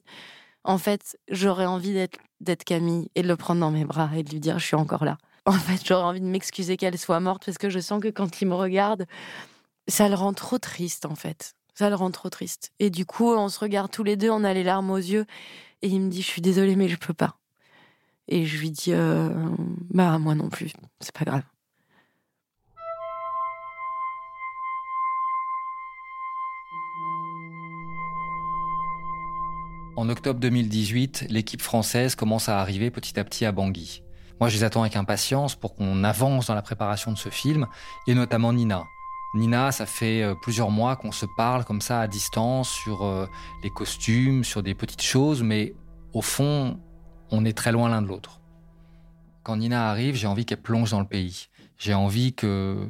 [0.63, 4.23] En fait, j'aurais envie d'être d'être Camille et de le prendre dans mes bras et
[4.23, 5.17] de lui dire je suis encore là.
[5.45, 8.41] En fait, j'aurais envie de m'excuser qu'elle soit morte parce que je sens que quand
[8.41, 9.05] il me regarde,
[9.89, 11.53] ça le rend trop triste en fait.
[11.73, 12.71] Ça le rend trop triste.
[12.79, 15.25] Et du coup, on se regarde tous les deux, on a les larmes aux yeux
[15.81, 17.35] et il me dit je suis désolée mais je peux pas.
[18.29, 19.29] Et je lui dis euh,
[19.89, 21.43] bah moi non plus, c'est pas grave.
[29.95, 34.01] En octobre 2018, l'équipe française commence à arriver petit à petit à Bangui.
[34.39, 37.67] Moi, je les attends avec impatience pour qu'on avance dans la préparation de ce film,
[38.07, 38.85] et notamment Nina.
[39.35, 43.27] Nina, ça fait euh, plusieurs mois qu'on se parle comme ça à distance sur euh,
[43.63, 45.75] les costumes, sur des petites choses, mais
[46.13, 46.79] au fond,
[47.29, 48.41] on est très loin l'un de l'autre.
[49.43, 51.49] Quand Nina arrive, j'ai envie qu'elle plonge dans le pays.
[51.77, 52.89] J'ai envie que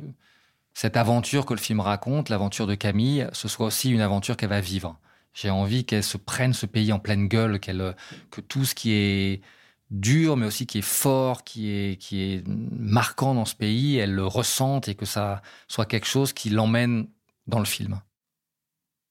[0.74, 4.50] cette aventure que le film raconte, l'aventure de Camille, ce soit aussi une aventure qu'elle
[4.50, 4.98] va vivre.
[5.34, 7.96] J'ai envie qu'elle se prenne ce pays en pleine gueule, qu'elle,
[8.30, 9.42] que tout ce qui est
[9.90, 14.14] dur, mais aussi qui est fort, qui est, qui est marquant dans ce pays, elle
[14.14, 17.08] le ressente et que ça soit quelque chose qui l'emmène
[17.48, 18.02] dans le film.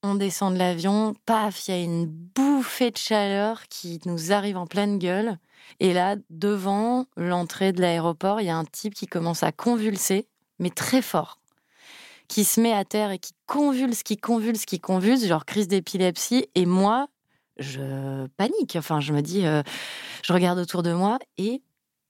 [0.04, 4.56] On descend de l'avion, paf, il y a une bouffée de chaleur qui nous arrive
[4.56, 5.38] en pleine gueule.
[5.78, 10.26] Et là, devant l'entrée de l'aéroport, il y a un type qui commence à convulser,
[10.58, 11.41] mais très fort
[12.28, 16.46] qui se met à terre et qui convulse, qui convulse, qui convulse, genre crise d'épilepsie.
[16.54, 17.08] Et moi,
[17.58, 18.76] je panique.
[18.76, 19.62] Enfin, je me dis, euh,
[20.22, 21.62] je regarde autour de moi et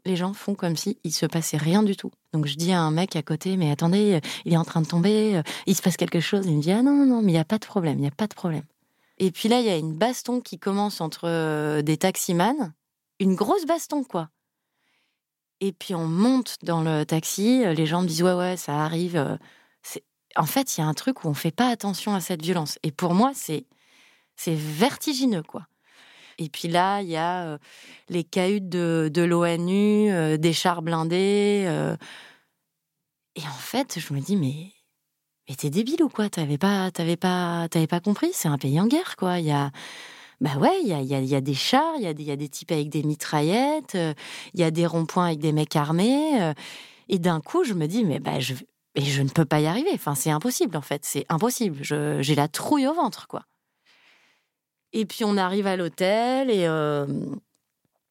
[0.04, 2.10] les gens font comme si il se passait rien du tout.
[2.32, 4.86] Donc je dis à un mec à côté, mais attendez, il est en train de
[4.86, 6.46] tomber, euh, il se passe quelque chose.
[6.46, 8.02] Il me dit, ah non, non, non, mais il n'y a pas de problème, il
[8.02, 8.64] n'y a pas de problème.
[9.18, 12.72] Et puis là, il y a une baston qui commence entre euh, des taximans,
[13.20, 14.30] une grosse baston, quoi.
[15.60, 19.38] Et puis on monte dans le taxi, les gens me disent, ouais, ouais, ça arrive
[20.36, 22.78] en fait, il y a un truc où on fait pas attention à cette violence.
[22.82, 23.66] Et pour moi, c'est
[24.36, 25.66] c'est vertigineux, quoi.
[26.38, 27.58] Et puis là, il y a euh,
[28.08, 31.64] les cahutes de, de l'ONU, euh, des chars blindés.
[31.66, 31.96] Euh.
[33.36, 34.72] Et en fait, je me dis, mais,
[35.48, 36.28] mais t'es débile ou quoi?
[36.28, 38.30] T'avais pas, t'avais pas, t'avais pas compris?
[38.32, 39.38] C'est un pays en guerre, quoi.
[39.38, 39.70] Il y a,
[40.40, 42.30] bah ouais, il y a, y, a, y a, des chars, il y a, y
[42.30, 43.94] a, des types avec des mitraillettes,
[44.54, 46.52] il y a des ronds-points avec des mecs armés.
[47.08, 48.54] et d'un coup, je me dis, mais bah, je,
[48.94, 49.90] et je ne peux pas y arriver.
[49.94, 51.04] Enfin, c'est impossible, en fait.
[51.04, 51.78] C'est impossible.
[51.82, 53.44] J'ai la trouille au ventre, quoi.
[54.92, 57.06] Et puis, on arrive à l'hôtel et, euh,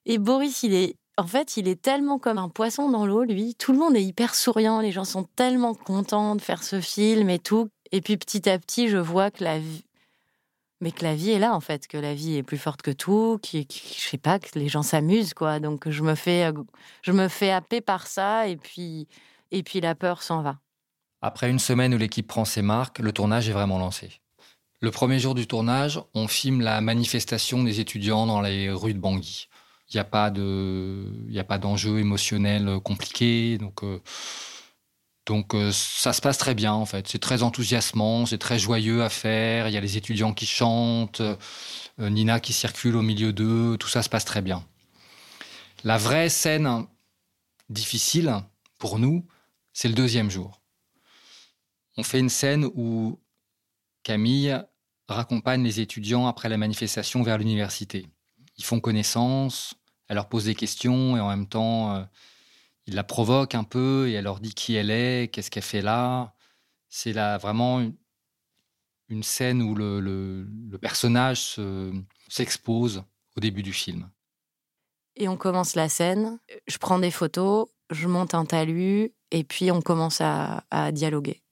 [0.05, 3.53] et Boris, il est, en fait, il est tellement comme un poisson dans l'eau, lui.
[3.55, 4.81] Tout le monde est hyper souriant.
[4.81, 7.69] Les gens sont tellement contents de faire ce film et tout.
[7.91, 9.83] Et puis, petit à petit, je vois que la vie,
[10.79, 12.91] mais que la vie est là, en fait, que la vie est plus forte que
[12.91, 15.59] tout, qui, je sais pas, que les gens s'amusent, quoi.
[15.59, 16.51] Donc, je me fais,
[17.03, 19.07] je me fais happer par ça et puis,
[19.51, 20.60] et puis la peur s'en va.
[21.21, 24.21] Après une semaine où l'équipe prend ses marques, le tournage est vraiment lancé.
[24.79, 28.99] Le premier jour du tournage, on filme la manifestation des étudiants dans les rues de
[28.99, 29.47] Bangui.
[29.89, 34.01] Il n'y a pas de, il a pas d'enjeu émotionnel compliqué, donc euh,
[35.27, 37.07] donc euh, ça se passe très bien en fait.
[37.07, 39.67] C'est très enthousiasmant, c'est très joyeux à faire.
[39.67, 41.35] Il y a les étudiants qui chantent, euh,
[41.99, 44.65] Nina qui circule au milieu d'eux, tout ça se passe très bien.
[45.83, 46.87] La vraie scène
[47.69, 48.41] difficile
[48.79, 49.27] pour nous,
[49.73, 50.60] c'est le deuxième jour
[52.01, 53.19] on fait une scène où
[54.01, 54.59] Camille
[55.07, 58.07] raccompagne les étudiants après la manifestation vers l'université.
[58.57, 59.75] Ils font connaissance,
[60.07, 62.03] elle leur pose des questions et en même temps, euh,
[62.87, 65.83] il la provoque un peu et elle leur dit qui elle est, qu'est-ce qu'elle fait
[65.83, 66.33] là.
[66.89, 67.87] C'est là vraiment
[69.09, 70.47] une, scène où le,
[70.81, 71.59] personnage
[72.29, 73.03] s'expose
[73.37, 74.09] au début du film.
[75.17, 79.69] Et on commence la scène, je prends des photos, je monte un talus et puis
[79.69, 81.43] on commence à dialoguer.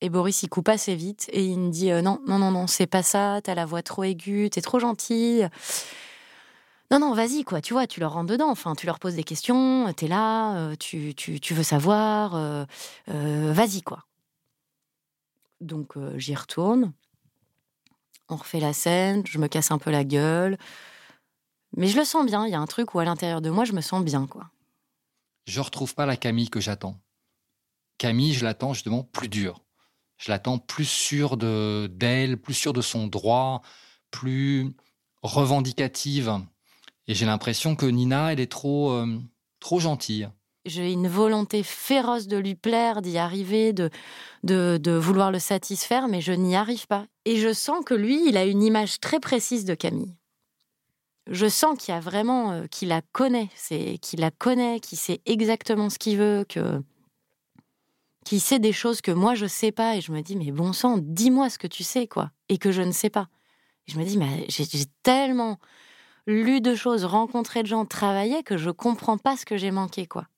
[0.00, 2.66] Et Boris, il coupe assez vite et il me dit euh, Non, non, non, non,
[2.66, 5.48] c'est pas ça, t'as la voix trop aiguë, t'es trop gentille.
[6.90, 7.60] non, non, vas-y, quoi.
[7.60, 8.50] Tu vois, tu leur rentres dedans.
[8.50, 12.64] Enfin, tu leur poses des questions, t'es là, euh, tu, tu, tu, veux savoir, euh,
[13.08, 14.04] euh, vas-y, quoi.
[15.60, 16.92] Donc, j'y retourne.
[18.28, 20.58] On refait la scène, je me casse un peu la gueule.
[21.76, 22.46] Mais je le sens bien.
[22.46, 24.50] Il y a un truc où, à l'intérieur de moi, je me sens bien, quoi.
[25.46, 27.00] Je retrouve pas la Camille que j'attends.
[27.96, 29.64] Camille, je l'attends justement plus dure.
[30.18, 33.62] Je l'attends plus sûre d'elle, plus sûre de son droit,
[34.10, 34.74] plus
[35.22, 36.42] revendicative
[37.08, 39.18] et j'ai l'impression que Nina, elle est trop, euh,
[39.60, 40.28] trop gentille.
[40.66, 43.90] J'ai une volonté féroce de lui plaire, d'y arriver, de,
[44.44, 47.06] de, vouloir le satisfaire, mais je n'y arrive pas.
[47.24, 50.14] Et je sens que lui, il a une image très précise de Camille.
[51.30, 55.20] Je sens qu'il a vraiment, euh, qu'il la connaît, c'est qu'il la connaît, qu'il sait
[55.24, 56.82] exactement ce qu'il veut, que
[58.28, 59.96] qu'il sait des choses que moi je sais pas.
[59.96, 62.70] Et je me dis, mais bon sang, dis-moi ce que tu sais, quoi, et que
[62.70, 63.28] je ne sais pas.
[63.86, 64.66] Et je me dis, mais j'ai
[65.02, 65.58] tellement
[66.26, 70.06] lu de choses, rencontré de gens, travaillé, que je comprends pas ce que j'ai manqué,
[70.06, 70.28] quoi.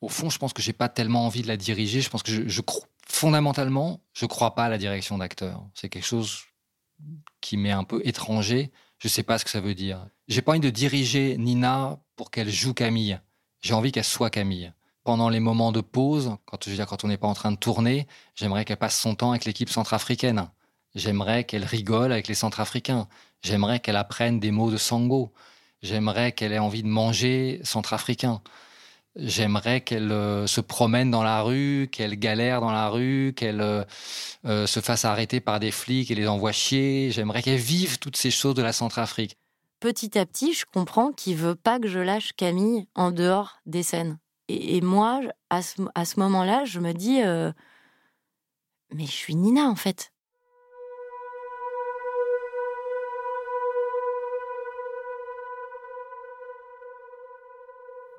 [0.00, 2.00] Au fond, je pense que j'ai pas tellement envie de la diriger.
[2.00, 2.62] Je pense que je, je
[3.06, 5.62] fondamentalement, je crois pas à la direction d'acteur.
[5.74, 6.44] C'est quelque chose
[7.42, 8.72] qui m'est un peu étranger.
[8.98, 10.06] Je sais pas ce que ça veut dire.
[10.28, 13.20] J'ai pas envie de diriger Nina pour qu'elle joue Camille.
[13.60, 14.72] J'ai envie qu'elle soit Camille.
[15.04, 17.52] Pendant les moments de pause, quand je veux dire quand on n'est pas en train
[17.52, 20.48] de tourner, j'aimerais qu'elle passe son temps avec l'équipe centrafricaine.
[20.94, 23.08] J'aimerais qu'elle rigole avec les Centrafricains.
[23.42, 25.32] J'aimerais qu'elle apprenne des mots de sango.
[25.82, 28.42] J'aimerais qu'elle ait envie de manger centrafricain.
[29.16, 33.84] J'aimerais qu'elle euh, se promène dans la rue, qu'elle galère dans la rue, qu'elle euh,
[34.44, 37.10] euh, se fasse arrêter par des flics et les envoie chier.
[37.10, 39.36] J'aimerais qu'elle vive toutes ces choses de la Centrafrique.
[39.80, 43.82] Petit à petit, je comprends qu'il veut pas que je lâche Camille en dehors des
[43.82, 44.18] scènes.
[44.50, 47.20] Et, moi, à ce, moment-là, je me dis,
[48.92, 50.12] mais je suis Nina en fait.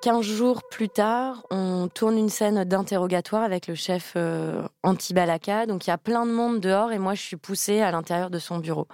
[0.02, 5.68] 15 jours plus tard, on tourne une scène d'interrogatoire avec le chef euh, anti-Balaka.
[5.68, 8.32] Donc il y a plein de monde dehors et moi je suis poussée à l'intérieur
[8.32, 8.88] de son bureau.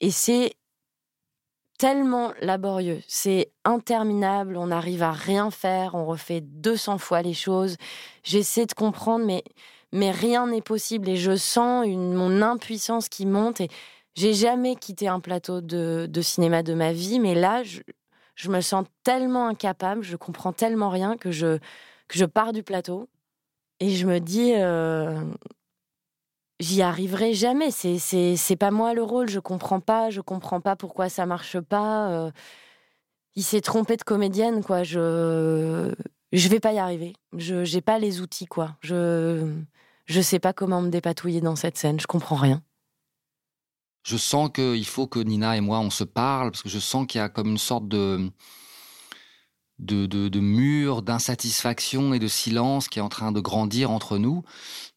[0.00, 0.54] Et c'est
[1.84, 7.76] tellement laborieux, c'est interminable, on n'arrive à rien faire, on refait 200 fois les choses.
[8.22, 9.44] J'essaie de comprendre, mais,
[9.92, 13.60] mais rien n'est possible et je sens une, mon impuissance qui monte.
[13.60, 13.68] Et
[14.14, 17.82] j'ai jamais quitté un plateau de, de cinéma de ma vie, mais là, je,
[18.34, 21.58] je me sens tellement incapable, je comprends tellement rien que je,
[22.08, 23.10] que je pars du plateau
[23.80, 25.20] et je me dis, euh,
[26.64, 27.70] j'y arriverai jamais.
[27.70, 31.26] C'est, c'est, c'est pas moi le rôle, je comprends pas, je comprends pas pourquoi ça
[31.26, 32.10] marche pas.
[32.10, 32.30] Euh.
[33.36, 34.82] il s'est trompé de comédienne, quoi.
[34.82, 35.94] Je,
[36.32, 37.14] je vais pas y arriver.
[37.36, 38.76] Je, j'ai pas les outils, quoi.
[38.80, 39.52] Je,
[40.06, 42.62] je sais pas comment me dépatouiller dans cette scène, je comprends rien
[44.04, 47.06] je sens qu'il faut que Nina et moi, on se parle, parce que je sens
[47.06, 48.30] qu'il y a comme une sorte de,
[49.78, 54.42] de, de, mur d'insatisfaction et de silence qui est en train de grandir entre nous.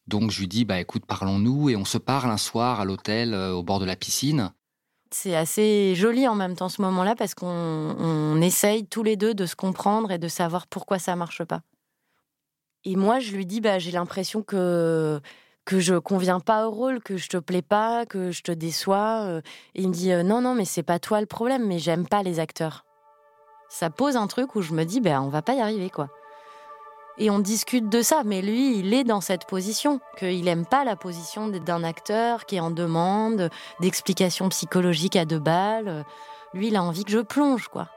[0.06, 3.34] Donc je lui dis, bah écoute, parlons-nous, et on se parle un soir à l'hôtel
[3.34, 4.52] euh, au bord de la piscine.
[5.10, 9.46] C'est assez joli en même temps ce moment-là parce qu'on essaye tous les deux de
[9.46, 11.62] se comprendre et de savoir pourquoi ça marche pas.
[12.84, 15.20] Et moi, je lui dis, bah, j'ai l'impression que
[15.68, 19.24] que je conviens pas au rôle, que je te plais pas, que je te déçois.
[19.26, 19.42] Euh.
[19.74, 22.08] Et il me dit euh, non, non, mais c'est pas toi le problème, mais j'aime
[22.08, 22.86] pas les acteurs.
[23.68, 26.08] Ça pose un truc où je me dis ben on va pas y arriver quoi.
[27.20, 30.84] Et on discute de ça, mais lui, il est dans cette position, qu'il aime pas
[30.84, 33.50] la position d'un acteur qui est en demande
[33.80, 36.04] d'explications psychologiques à deux balles.
[36.54, 37.88] Lui, il a envie que je plonge, quoi.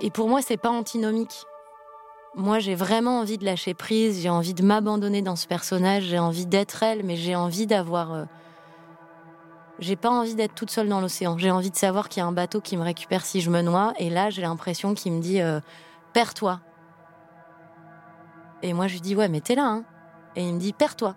[0.00, 1.46] Et pour moi, c'est pas antinomique.
[2.34, 6.18] Moi, j'ai vraiment envie de lâcher prise, j'ai envie de m'abandonner dans ce personnage, j'ai
[6.18, 8.26] envie d'être elle, mais j'ai envie d'avoir.
[9.78, 11.38] J'ai pas envie d'être toute seule dans l'océan.
[11.38, 13.62] J'ai envie de savoir qu'il y a un bateau qui me récupère si je me
[13.62, 15.60] noie, et là, j'ai l'impression qu'il me dit euh,
[16.12, 16.60] Perds-toi.
[18.62, 19.84] Et moi, je lui dis Ouais, mais t'es là, hein.
[20.36, 21.16] Et il me dit Perds-toi.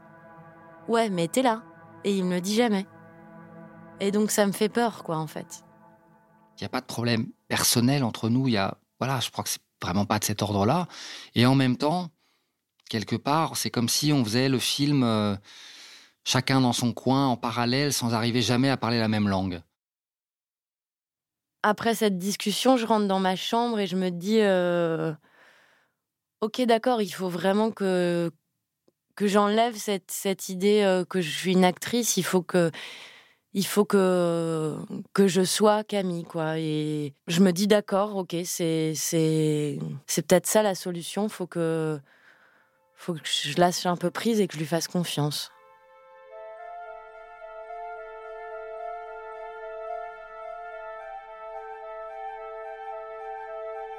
[0.88, 1.63] Ouais, mais t'es là.
[2.04, 2.86] Et il me le dit jamais.
[4.00, 5.63] Et donc, ça me fait peur, quoi, en fait.
[6.58, 8.48] Il n'y a pas de problème personnel entre nous.
[8.48, 8.77] Il y a.
[9.00, 10.88] Voilà, je crois que c'est vraiment pas de cet ordre-là.
[11.36, 12.10] Et en même temps,
[12.90, 15.36] quelque part, c'est comme si on faisait le film euh,
[16.26, 19.62] chacun dans son coin, en parallèle, sans arriver jamais à parler la même langue.
[21.63, 25.13] Après cette discussion, je rentre dans ma chambre et je me dis, euh,
[26.42, 28.32] ok, d'accord, il faut vraiment que
[29.15, 32.17] que j'enlève cette, cette idée euh, que je suis une actrice.
[32.17, 32.69] Il faut que
[33.54, 34.76] il faut que
[35.13, 40.46] que je sois Camille quoi et je me dis d'accord ok c'est c'est c'est peut-être
[40.46, 41.98] ça la solution faut que
[42.96, 45.54] faut que je lâche un peu prise et que je lui fasse confiance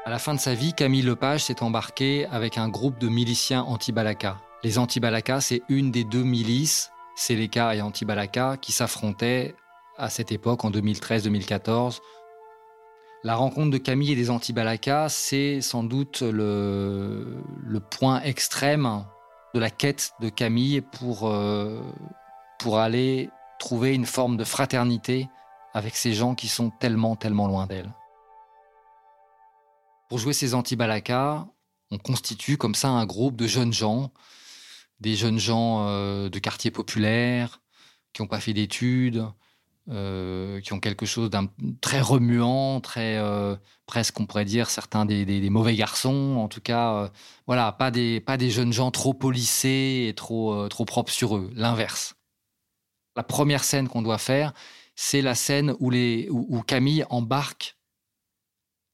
[0.07, 3.65] À la fin de sa vie, Camille Lepage s'est embarqué avec un groupe de miliciens
[3.65, 4.39] anti-Balaka.
[4.63, 9.57] Les anti-Balaka, c'est une des deux milices, Seleka et anti-Balaka, qui s'affrontaient
[9.99, 11.99] à cette époque, en 2013-2014.
[13.25, 17.43] La rencontre de Camille et des anti-Balaka, c'est sans doute le,
[17.91, 19.05] point extrême
[19.57, 21.83] de la quête de Camille pour, euh,
[22.61, 23.29] pour aller
[23.59, 25.29] trouver une forme de fraternité
[25.75, 27.91] avec ces gens qui sont tellement, tellement loin d'elle.
[30.09, 31.49] Pour jouer ces anti-Balaka,
[31.91, 34.13] on constitue comme ça un groupe de jeunes gens,
[35.01, 37.61] des jeunes gens euh, de quartiers populaires,
[38.13, 39.27] qui n'ont pas fait d'études,
[39.91, 41.49] euh, qui ont quelque chose d'un
[41.81, 47.11] très remuant, très euh, presque on pourrait dire certains des, mauvais garçons, en tout cas,
[47.47, 51.51] voilà, pas des pas des jeunes gens trop polissés et trop trop propres sur eux,
[51.55, 52.17] l'inverse.
[53.17, 54.53] La première scène qu'on doit faire,
[54.95, 57.76] c'est la scène où les où Camille embarque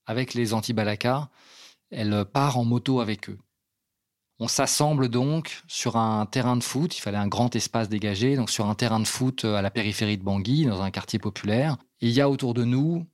[0.07, 1.31] avec les anti-Balaka.
[1.91, 3.39] Elle part en moto avec eux.
[4.39, 6.97] On s'assemble donc sur un terrain de foot.
[6.97, 10.19] Il fallait un grand espace dégagé, donc sur un terrain de foot à la périphérie
[10.19, 11.77] de Bangui, dans un quartier populaire.
[12.01, 13.07] il y a autour de nous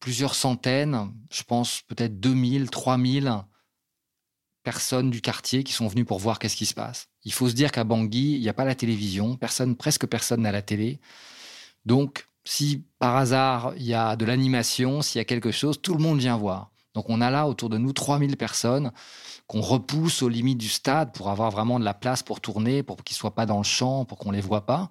[0.00, 3.44] plusieurs centaines, je pense peut-être 2000, 3000
[4.62, 7.08] personnes du quartier qui sont venues pour voir qu'est-ce qui se passe.
[7.24, 10.42] Il faut se dire qu'à Bangui, il n'y a pas la télévision, personne, presque personne
[10.42, 11.00] n'a la télé.
[11.84, 15.94] Donc, si par hasard il y a de l'animation, s'il y a quelque chose, tout
[15.94, 16.70] le monde vient voir.
[16.94, 18.92] Donc on a là autour de nous 3000 personnes
[19.46, 22.96] qu'on repousse aux limites du stade pour avoir vraiment de la place pour tourner, pour
[23.04, 24.90] qu'ils ne soient pas dans le champ, pour qu'on ne les voit pas.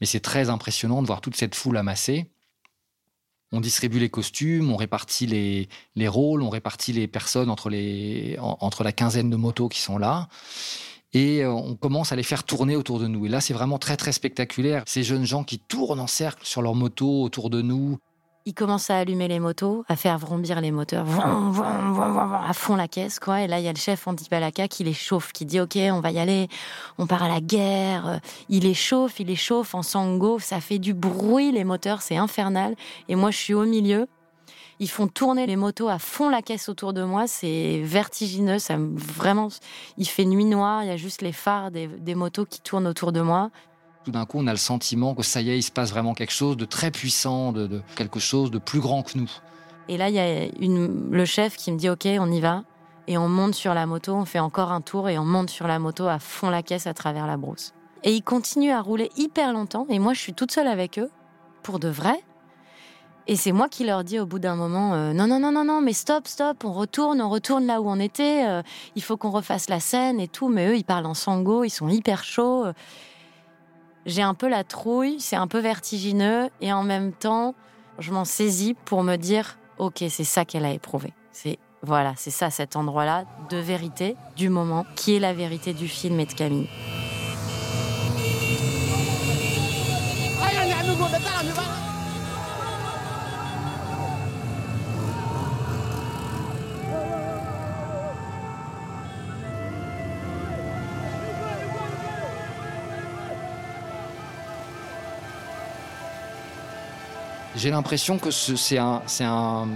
[0.00, 2.30] Mais c'est très impressionnant de voir toute cette foule amassée.
[3.52, 8.36] On distribue les costumes, on répartit les, les rôles, on répartit les personnes entre, les,
[8.40, 10.28] entre la quinzaine de motos qui sont là
[11.16, 13.24] et euh, on commence à les faire tourner autour de nous.
[13.24, 14.82] Et là, c'est vraiment très très spectaculaire.
[14.86, 17.96] Ces jeunes gens qui tournent en cercle sur leur moto autour de nous.
[18.44, 23.18] Ils commencent à allumer les motos, à faire vrombir les moteurs, à fond la caisse,
[23.18, 23.40] quoi.
[23.40, 26.00] Et là, il y a le chef Antibalaka qui les chauffe, qui dit OK, on
[26.00, 26.48] va y aller,
[26.98, 28.20] on part à la guerre.
[28.50, 32.16] Il les chauffe, il les chauffe en sango, ça fait du bruit les moteurs, c'est
[32.16, 32.76] infernal.
[33.08, 34.06] Et moi, je suis au milieu
[34.78, 37.26] ils font tourner les motos à fond la caisse autour de moi.
[37.26, 38.58] C'est vertigineux.
[38.58, 39.48] Ça vraiment,
[39.96, 40.82] il fait nuit noire.
[40.82, 43.50] Il y a juste les phares des, motos qui tournent autour de moi.
[44.04, 46.14] Tout d'un coup, on a le sentiment que ça y est, il se passe vraiment
[46.14, 49.30] quelque chose de très puissant, de, quelque chose de plus grand que nous.
[49.88, 52.62] Et là, il y a une, le chef qui me dit OK, on y va.
[53.08, 55.68] Et on monte sur la moto, on fait encore un tour et on monte sur
[55.68, 57.72] la moto à fond la caisse à travers la brousse.
[58.02, 59.86] Et ils continuent à rouler hyper longtemps.
[59.88, 61.10] Et moi, je suis toute seule avec eux,
[61.62, 62.22] pour de vrai.
[63.28, 65.64] Et c'est moi qui leur dis au bout d'un moment euh, non non non non
[65.64, 68.62] non mais stop stop on retourne on retourne là où on était euh,
[68.94, 70.48] il faut qu'on refasse la scène et tout.
[70.48, 72.66] Mais eux ils parlent en sango ils sont hyper chauds.
[74.04, 76.48] J'ai un peu la trouille c'est un peu vertigineux.
[76.60, 77.54] Et en même temps
[77.98, 81.12] je m'en saisis pour me dire ok c'est ça qu'elle a éprouvé.
[81.32, 85.74] C'est voilà c'est ça cet endroit là de vérité du moment qui est la vérité
[85.74, 86.68] du film et de Camille
[107.56, 109.68] J'ai l'impression que c'est un, un,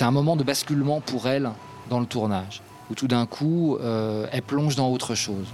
[0.00, 1.50] un moment de basculement pour elle
[1.90, 5.46] dans le tournage, où tout d'un coup, euh, elle plonge dans autre chose.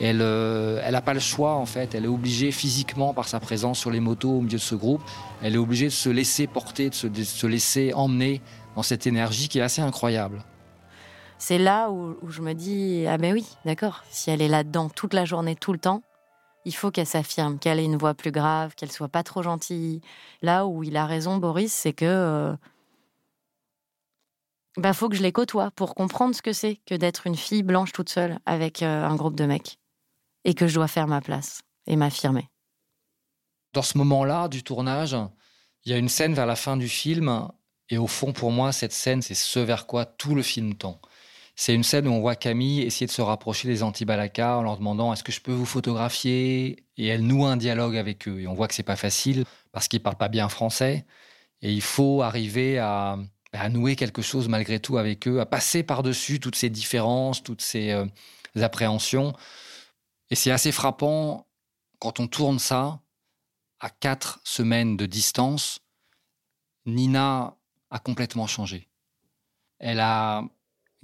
[0.00, 1.96] Elle n'a euh, pas le choix, en fait.
[1.96, 5.02] Elle est obligée physiquement, par sa présence sur les motos au milieu de ce groupe,
[5.42, 8.42] elle est obligée de se laisser porter, de se, de se laisser emmener
[8.76, 10.44] dans cette énergie qui est assez incroyable.
[11.38, 14.88] C'est là où, où, je me dis, ah ben oui, d'accord, si elle est là-dedans
[14.88, 16.02] toute la journée, tout le temps,
[16.66, 20.00] il faut qu'elle s'affirme, qu'elle ait une voix plus grave, qu'elle soit pas trop gentille.
[20.42, 22.56] Là où il a raison, Boris, c'est que euh,
[24.76, 27.62] bah faut que je les côtoie pour comprendre ce que c'est que d'être une fille
[27.62, 29.78] blanche toute seule avec euh, un groupe de mecs
[30.44, 32.48] et que je dois faire ma place et m'affirmer.
[33.72, 35.16] Dans ce moment-là du tournage,
[35.84, 37.48] il y a une scène vers la fin du film
[37.90, 41.00] et au fond pour moi cette scène c'est ce vers quoi tout le film tend.
[41.58, 44.76] C'est une scène où on voit Camille essayer de se rapprocher des anti-Balaka en leur
[44.76, 46.84] demandant est-ce que je peux vous photographier?
[46.98, 48.40] Et elle noue un dialogue avec eux.
[48.40, 51.06] Et on voit que c'est pas facile parce qu'ils parlent pas bien français.
[51.62, 53.16] Et il faut arriver à,
[53.70, 57.90] nouer quelque chose malgré tout avec eux, à passer par-dessus toutes ces différences, toutes ces
[57.92, 58.04] euh,
[58.56, 59.32] appréhensions.
[60.28, 61.46] Et c'est assez frappant
[61.98, 63.00] quand on tourne ça
[63.80, 65.80] à quatre semaines de distance.
[66.84, 67.56] Nina
[67.90, 68.90] a complètement changé.
[69.78, 70.44] Elle a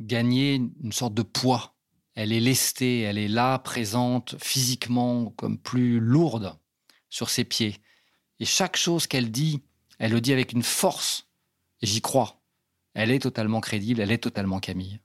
[0.07, 1.75] gagner une sorte de poids.
[2.15, 6.59] Elle est lestée, elle est là, présente, physiquement, comme plus lourde
[7.09, 7.79] sur ses pieds.
[8.39, 9.63] Et chaque chose qu'elle dit,
[9.99, 11.29] elle le dit avec une force.
[11.81, 12.43] Et j'y crois.
[12.95, 15.01] Elle est totalement crédible, elle est totalement Camille.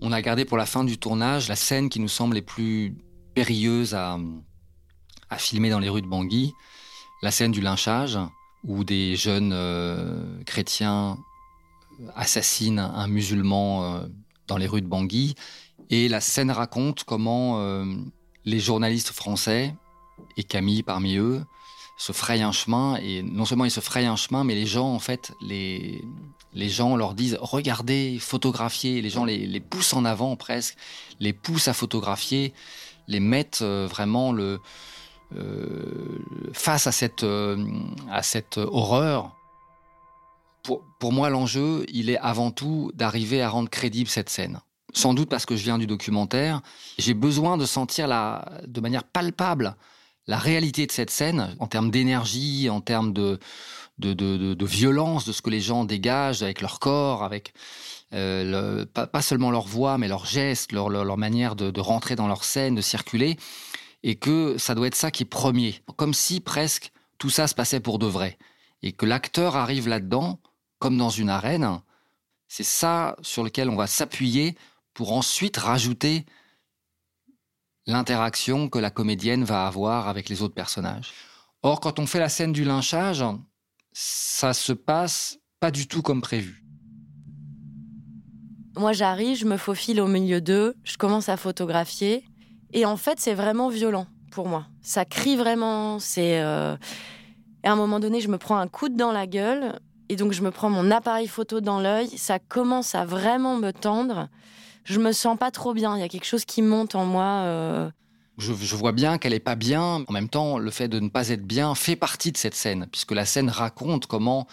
[0.00, 2.96] On a gardé pour la fin du tournage la scène qui nous semble les plus
[3.34, 4.18] périlleuses à,
[5.34, 6.54] à filmer dans les rues de Bangui,
[7.20, 8.18] la scène du lynchage,
[8.62, 11.18] où des jeunes euh, chrétiens
[12.14, 14.06] assassinent un musulman euh,
[14.46, 15.34] dans les rues de Bangui.
[15.90, 17.84] Et la scène raconte comment euh,
[18.44, 19.74] les journalistes français,
[20.36, 21.42] et Camille parmi eux,
[21.98, 22.96] se frayent un chemin.
[23.02, 26.00] Et non seulement ils se frayent un chemin, mais les gens, en fait, les,
[26.52, 29.02] les gens leur disent regardez, photographiez.
[29.02, 30.76] Les gens les, les poussent en avant presque,
[31.18, 32.54] les poussent à photographier,
[33.08, 34.58] les mettent vraiment le, euh,
[36.52, 37.64] face à cette, euh,
[38.10, 39.34] à cette horreur,
[40.62, 44.60] pour, pour moi, l'enjeu, il est avant tout d'arriver à rendre crédible cette scène.
[44.94, 46.62] Sans doute parce que je viens du documentaire,
[46.98, 49.76] j'ai besoin de sentir la, de manière palpable
[50.26, 53.38] la réalité de cette scène en termes d'énergie, en termes de,
[53.98, 57.52] de, de, violence, de ce que les gens dégagent avec leur corps, avec
[58.14, 62.28] euh, pas, seulement leur voix, mais leurs gestes, leur, leur, leur manière de, rentrer dans
[62.28, 63.36] leur scène, de circuler
[64.04, 65.82] et que ça doit être ça qui est premier.
[65.96, 68.38] Comme si presque tout ça se passait pour de vrai.
[68.82, 70.38] Et que l'acteur arrive là-dedans,
[70.78, 71.80] comme dans une arène,
[72.46, 74.56] c'est ça sur lequel on va s'appuyer
[74.92, 76.26] pour ensuite rajouter
[77.86, 81.12] l'interaction que la comédienne va avoir avec les autres personnages.
[81.62, 83.24] Or, quand on fait la scène du lynchage,
[83.92, 86.62] ça se passe pas du tout comme prévu.
[88.76, 92.24] Moi, j'arrive, je me faufile au milieu d'eux, je commence à photographier.
[92.74, 94.66] Et en fait, c'est vraiment violent pour moi.
[94.82, 95.98] Ça crie vraiment.
[95.98, 96.40] C'est.
[96.40, 96.76] Euh...
[97.62, 99.78] à un moment donné, je me prends un coup dans la gueule.
[100.10, 102.08] Et donc, je me prends mon appareil photo dans l'œil.
[102.18, 104.28] Ça commence à vraiment me tendre.
[104.84, 105.96] Je me sens pas trop bien.
[105.96, 107.44] Il y a quelque chose qui monte en moi.
[107.44, 107.90] Euh...
[108.36, 110.04] Je, je, vois bien qu'elle est pas bien.
[110.06, 112.88] En même temps, le fait de ne pas être bien fait partie de cette scène,
[112.90, 114.46] puisque la scène raconte comment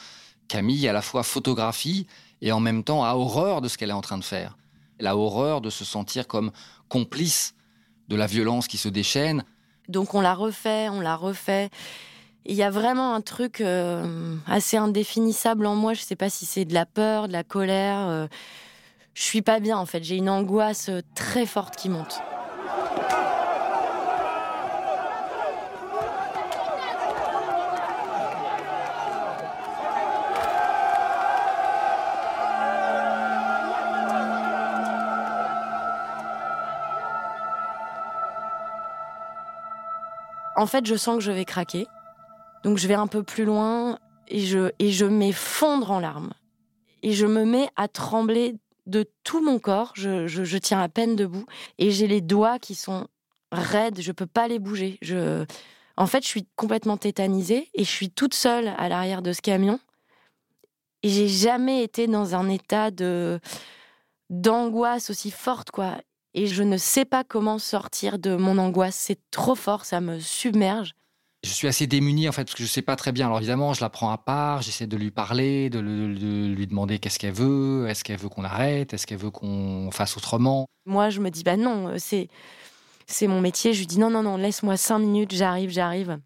[0.48, 2.08] Camille à la fois photographie
[2.42, 4.58] et en même temps a horreur de ce qu'elle est en train de faire.
[5.00, 6.52] Elle a horreur de se sentir comme
[6.90, 7.56] complice
[8.12, 9.44] de la violence qui se déchaîne.
[9.88, 11.70] Donc on la refait, on la refait.
[12.46, 15.94] Il y a vraiment un truc euh, assez indéfinissable en moi.
[15.94, 18.00] Je ne sais pas si c'est de la peur, de la colère.
[18.08, 18.28] Euh,
[19.14, 20.04] je suis pas bien en fait.
[20.04, 22.22] J'ai une angoisse très forte qui monte.
[40.56, 41.88] En fait, je sens que je vais craquer.
[42.64, 43.98] Donc je vais un peu plus loin
[44.28, 46.34] et je, et je m'effondre en larmes.
[47.04, 49.94] Et je me mets à trembler de tout mon corps.
[49.96, 51.46] Je, je, je tiens à peine debout.
[51.78, 53.08] Et j'ai les doigts qui sont
[53.52, 54.00] raides.
[54.02, 54.98] Je peux pas les bouger.
[55.02, 55.46] Je...
[55.98, 59.42] En fait, je suis complètement tétanisée et je suis toute seule à l'arrière de ce
[59.42, 59.80] camion.
[61.04, 63.40] Et j'ai jamais été dans un état de
[64.30, 65.98] d'angoisse aussi forte, quoi
[66.34, 68.96] et je ne sais pas comment sortir de mon angoisse.
[68.96, 70.94] C'est trop fort, ça me submerge.
[71.44, 73.26] Je suis assez démuni en fait parce que je sais pas très bien.
[73.26, 76.68] Alors évidemment, je la prends à part, j'essaie de lui parler, de, le, de lui
[76.68, 80.68] demander qu'est-ce qu'elle veut, est-ce qu'elle veut qu'on arrête, est-ce qu'elle veut qu'on fasse autrement.
[80.86, 82.28] Moi, je me dis bah non, c'est
[83.08, 83.74] c'est mon métier.
[83.74, 86.20] Je lui dis non non non, laisse-moi cinq minutes, j'arrive, j'arrive.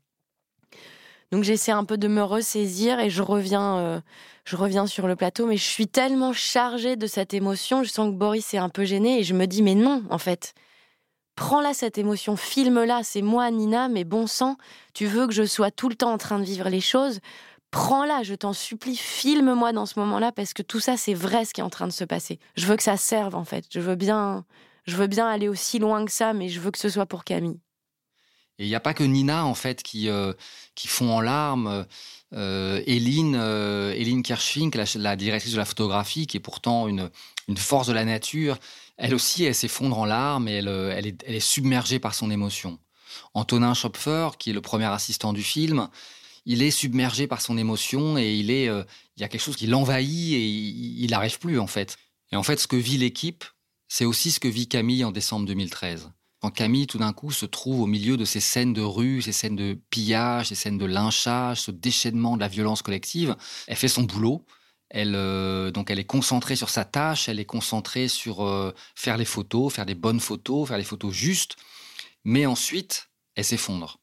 [1.36, 4.02] Donc j'essaie un peu de me ressaisir et je reviens, euh,
[4.46, 8.10] je reviens sur le plateau, mais je suis tellement chargée de cette émotion, je sens
[8.10, 10.54] que Boris est un peu gêné et je me dis mais non en fait.
[11.36, 14.56] Prends-la cette émotion, filme-la, c'est moi Nina, mais bon sang,
[14.94, 17.20] tu veux que je sois tout le temps en train de vivre les choses,
[17.70, 21.54] prends-la, je t'en supplie, filme-moi dans ce moment-là parce que tout ça c'est vrai ce
[21.54, 22.40] qui est en train de se passer.
[22.56, 24.46] Je veux que ça serve en fait, je veux bien
[24.86, 27.26] je veux bien aller aussi loin que ça mais je veux que ce soit pour
[27.26, 27.60] Camille.
[28.58, 30.34] Et il n'y a pas que Nina, en fait, qui, euh,
[30.76, 31.86] qui fond en larmes.
[32.34, 34.24] Euh, Eline, euh, Eline
[34.96, 37.10] la, directrice de la photographie, qui est pourtant une,
[37.48, 38.58] une force de la nature,
[38.98, 42.80] elle aussi, elle s'effondre en larmes et elle, euh, elle, est, submergée par son émotion.
[43.34, 45.88] Antonin Schopfer, qui est le premier assistant du film,
[46.46, 49.68] il est submergé par son émotion et il est, il y a quelque chose qui
[49.68, 51.98] l'envahit et il n'arrive plus, en fait.
[52.32, 53.46] Et en fait, ce que vit l'équipe,
[53.88, 56.12] c'est aussi ce que vit Camille en décembre 2013
[56.46, 59.32] quand Camille, tout d'un coup, se trouve au milieu de ces scènes de rue, ces
[59.32, 63.36] scènes de pillage, ces scènes de lynchage, ce déchaînement de la violence collective,
[63.66, 64.46] elle fait son boulot.
[64.92, 69.18] Elle, euh, donc elle est concentrée sur sa tâche, elle est concentrée sur euh, faire
[69.18, 71.56] les photos, faire des bonnes photos, faire les photos justes.
[72.24, 73.98] Mais ensuite, elle s'effondre.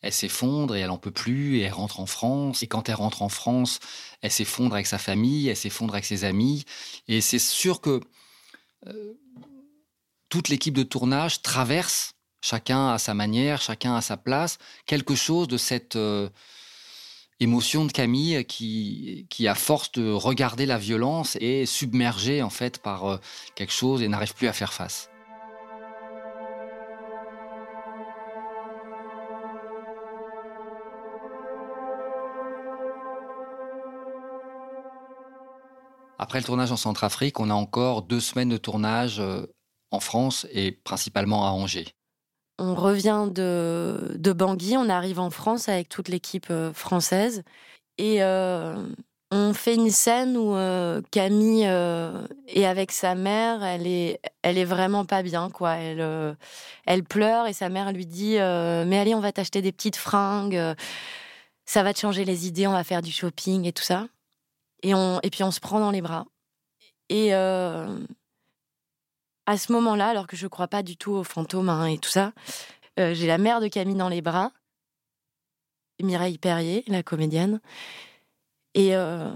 [0.00, 2.62] Elle s'effondre et elle en peut plus et elle rentre en France.
[2.62, 3.80] Et quand elle rentre en France,
[4.22, 6.64] elle s'effondre avec sa famille, elle s'effondre avec ses amis.
[7.08, 8.00] Et c'est sûr que
[8.86, 9.14] euh,
[10.30, 14.56] toute l'équipe de tournage traverse chacun à sa manière, chacun à sa place,
[14.86, 15.98] quelque chose de cette
[17.38, 23.20] émotion de Camille qui, à force de regarder la violence, est submergée en fait par
[23.54, 25.10] quelque chose et n'arrive plus à faire face.
[36.22, 39.46] Après le tournage en Centrafrique, on a encore deux semaines de tournage euh,
[39.90, 41.88] en France et principalement à Angers.
[42.58, 47.42] On revient de, de Bangui, on arrive en France avec toute l'équipe euh, française
[47.96, 48.76] et euh,
[49.30, 50.56] on fait une scène où
[51.12, 55.74] Camille est avec sa mère, elle est, elle est vraiment pas bien quoi.
[55.74, 56.36] Elle,
[56.84, 60.74] elle pleure et sa mère lui dit mais allez on va t'acheter des petites fringues,
[61.64, 64.08] ça va te changer les idées, on va faire du shopping et tout ça.
[64.82, 66.26] Et, on, et puis on se prend dans les bras.
[67.08, 67.96] Et euh,
[69.46, 71.98] à ce moment-là, alors que je ne crois pas du tout aux fantômes hein, et
[71.98, 72.32] tout ça,
[72.98, 74.52] euh, j'ai la mère de Camille dans les bras,
[76.02, 77.60] Mireille Perrier, la comédienne.
[78.74, 79.34] Et euh,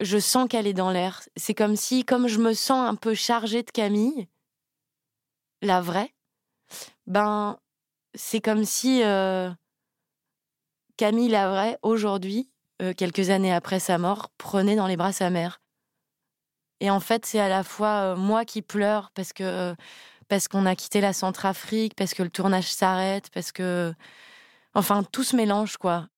[0.00, 1.22] je sens qu'elle est dans l'air.
[1.36, 4.28] C'est comme si, comme je me sens un peu chargée de Camille,
[5.62, 6.14] la vraie,
[7.06, 7.58] ben,
[8.14, 9.02] c'est comme si
[10.96, 12.50] Camille, la vraie, aujourd'hui,
[12.82, 15.60] euh, quelques années après sa mort, prenait dans les bras sa mère.
[16.84, 19.74] Et en fait, c'est à la fois euh, moi qui pleure parce que euh,
[20.28, 23.94] parce qu'on a quitté la Centrafrique, parce que le tournage s'arrête, parce que
[24.74, 26.08] enfin tout se mélange quoi.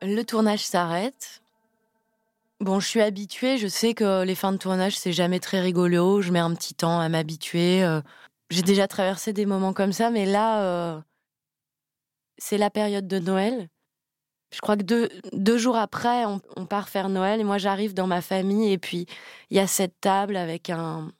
[0.00, 1.42] Le tournage s'arrête.
[2.60, 6.22] Bon, je suis habituée, je sais que les fins de tournage, c'est jamais très rigolo,
[6.22, 7.84] je mets un petit temps à m'habituer.
[8.50, 11.00] J'ai déjà traversé des moments comme ça, mais là, euh,
[12.40, 13.68] c'est la période de Noël.
[14.52, 18.20] Je crois que deux, jours après, on, part faire Noël et moi j'arrive dans ma
[18.20, 19.06] famille et puis
[19.50, 21.12] il y a cette table avec un,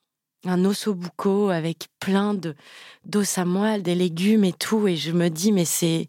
[0.45, 2.57] un ossobuco avec plein de
[3.05, 6.09] d'os à moelle, des légumes et tout et je me dis mais c'est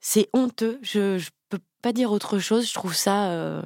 [0.00, 0.78] c'est honteux.
[0.82, 2.68] Je je peux pas dire autre chose.
[2.68, 3.62] Je trouve ça euh,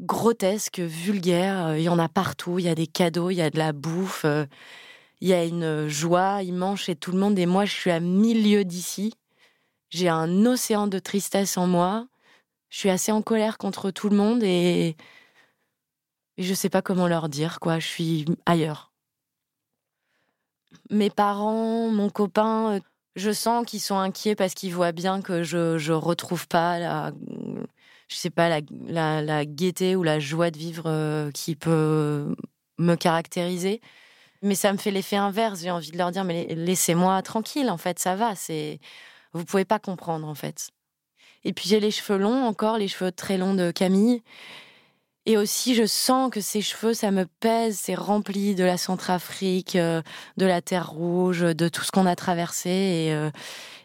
[0.00, 1.76] grotesque, vulgaire.
[1.76, 2.58] Il y en a partout.
[2.58, 4.46] Il y a des cadeaux, il y a de la bouffe, euh,
[5.24, 7.38] il y a une joie immense chez tout le monde.
[7.38, 9.14] Et moi, je suis à milieu d'ici.
[9.88, 12.06] J'ai un océan de tristesse en moi.
[12.68, 14.96] Je suis assez en colère contre tout le monde et,
[16.36, 17.78] et je sais pas comment leur dire, quoi.
[17.78, 18.92] Je suis ailleurs.
[20.90, 22.80] Mes parents, mon copain, euh,
[23.16, 27.12] je sens qu'ils sont inquiets parce qu'ils voient bien que je ne retrouve pas la,
[28.08, 32.36] je sais pas, la, la, gaieté ou la joie de vivre euh, qui peut
[32.78, 33.80] me caractériser.
[34.44, 35.62] Mais ça me fait l'effet inverse.
[35.62, 38.36] J'ai envie de leur dire, mais laissez-moi tranquille, en fait, ça va.
[38.36, 38.78] C'est,
[39.32, 40.68] vous pouvez pas comprendre, en fait.
[41.44, 44.22] Et puis j'ai les cheveux longs encore, les cheveux très longs de Camille.
[45.26, 49.76] Et aussi, je sens que ces cheveux, ça me pèse, c'est rempli de la Centrafrique,
[49.76, 50.02] euh,
[50.36, 52.68] de la Terre Rouge, de tout ce qu'on a traversé.
[52.68, 53.30] Et, euh,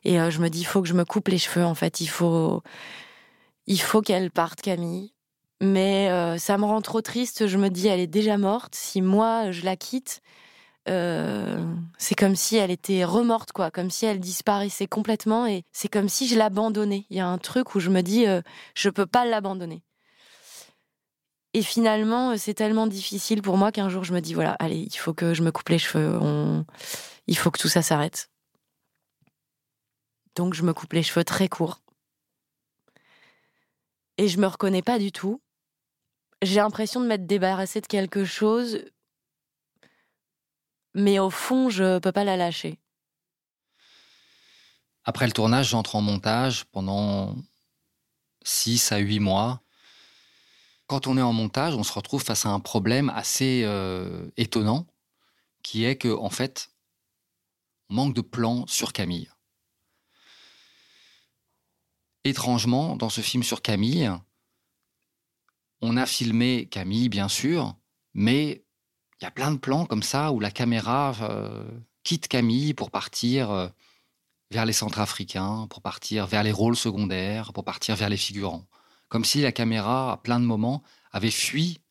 [0.03, 2.01] et je me dis, il faut que je me coupe les cheveux, en fait.
[2.01, 2.61] Il faut,
[3.67, 5.13] il faut qu'elle parte, Camille.
[5.61, 7.47] Mais euh, ça me rend trop triste.
[7.47, 8.75] Je me dis, elle est déjà morte.
[8.75, 10.21] Si moi, je la quitte,
[10.89, 11.63] euh,
[11.97, 13.71] c'est comme si elle était remorte, quoi.
[13.71, 15.45] Comme si elle disparaissait complètement.
[15.45, 17.05] Et c'est comme si je l'abandonnais.
[17.09, 18.41] Il y a un truc où je me dis, euh,
[18.75, 19.83] je peux pas l'abandonner.
[21.53, 24.97] Et finalement, c'est tellement difficile pour moi qu'un jour, je me dis, voilà, allez, il
[24.97, 26.19] faut que je me coupe les cheveux.
[27.27, 28.29] Il faut que tout ça s'arrête.
[30.35, 31.81] Donc, je me coupe les cheveux très courts
[34.19, 35.41] et je me reconnais pas du tout.
[36.41, 38.83] J'ai l'impression de m'être débarrassée de quelque chose,
[40.93, 42.79] mais au fond, je peux pas la lâcher.
[45.03, 47.35] Après le tournage, j'entre en montage pendant
[48.43, 49.61] 6 à 8 mois.
[50.87, 54.87] Quand on est en montage, on se retrouve face à un problème assez euh, étonnant,
[55.63, 56.71] qui est que, en fait,
[57.89, 59.29] on manque de plan sur Camille
[62.23, 64.11] étrangement, dans ce film sur Camille,
[65.81, 67.75] on a filmé Camille, bien sûr,
[68.13, 68.65] mais
[69.19, 71.63] il y a plein de plans comme ça où la caméra euh,
[72.03, 73.67] quitte Camille pour partir euh,
[74.51, 78.65] vers les Centrafricains, pour partir vers les rôles secondaires, pour partir vers les figurants.
[79.09, 81.81] Comme si la caméra, à plein de moments, avait fui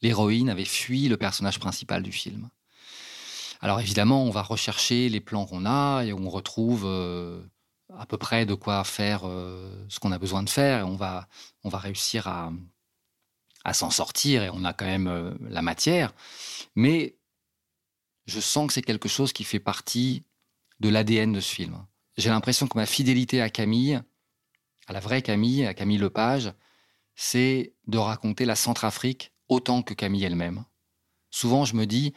[0.00, 2.48] l'héroïne, avait fui le personnage principal du film.
[3.60, 7.42] Alors évidemment, on va rechercher les plans qu'on a et on retrouve euh,
[7.98, 11.26] à peu près de quoi faire ce qu'on a besoin de faire et on va,
[11.64, 12.52] on va réussir à,
[13.68, 16.14] à s'en sortir et on a quand même euh, la matière.
[16.74, 17.16] Mais
[18.26, 20.24] je sens que c'est quelque chose qui fait partie
[20.80, 21.86] de l'ADN de ce film.
[22.16, 24.00] J'ai l'impression que ma fidélité à Camille,
[24.86, 26.52] à la vraie Camille, à Camille Lepage,
[27.14, 30.64] c'est de raconter la Centrafrique autant que Camille elle-même.
[31.30, 32.14] Souvent, je me dis,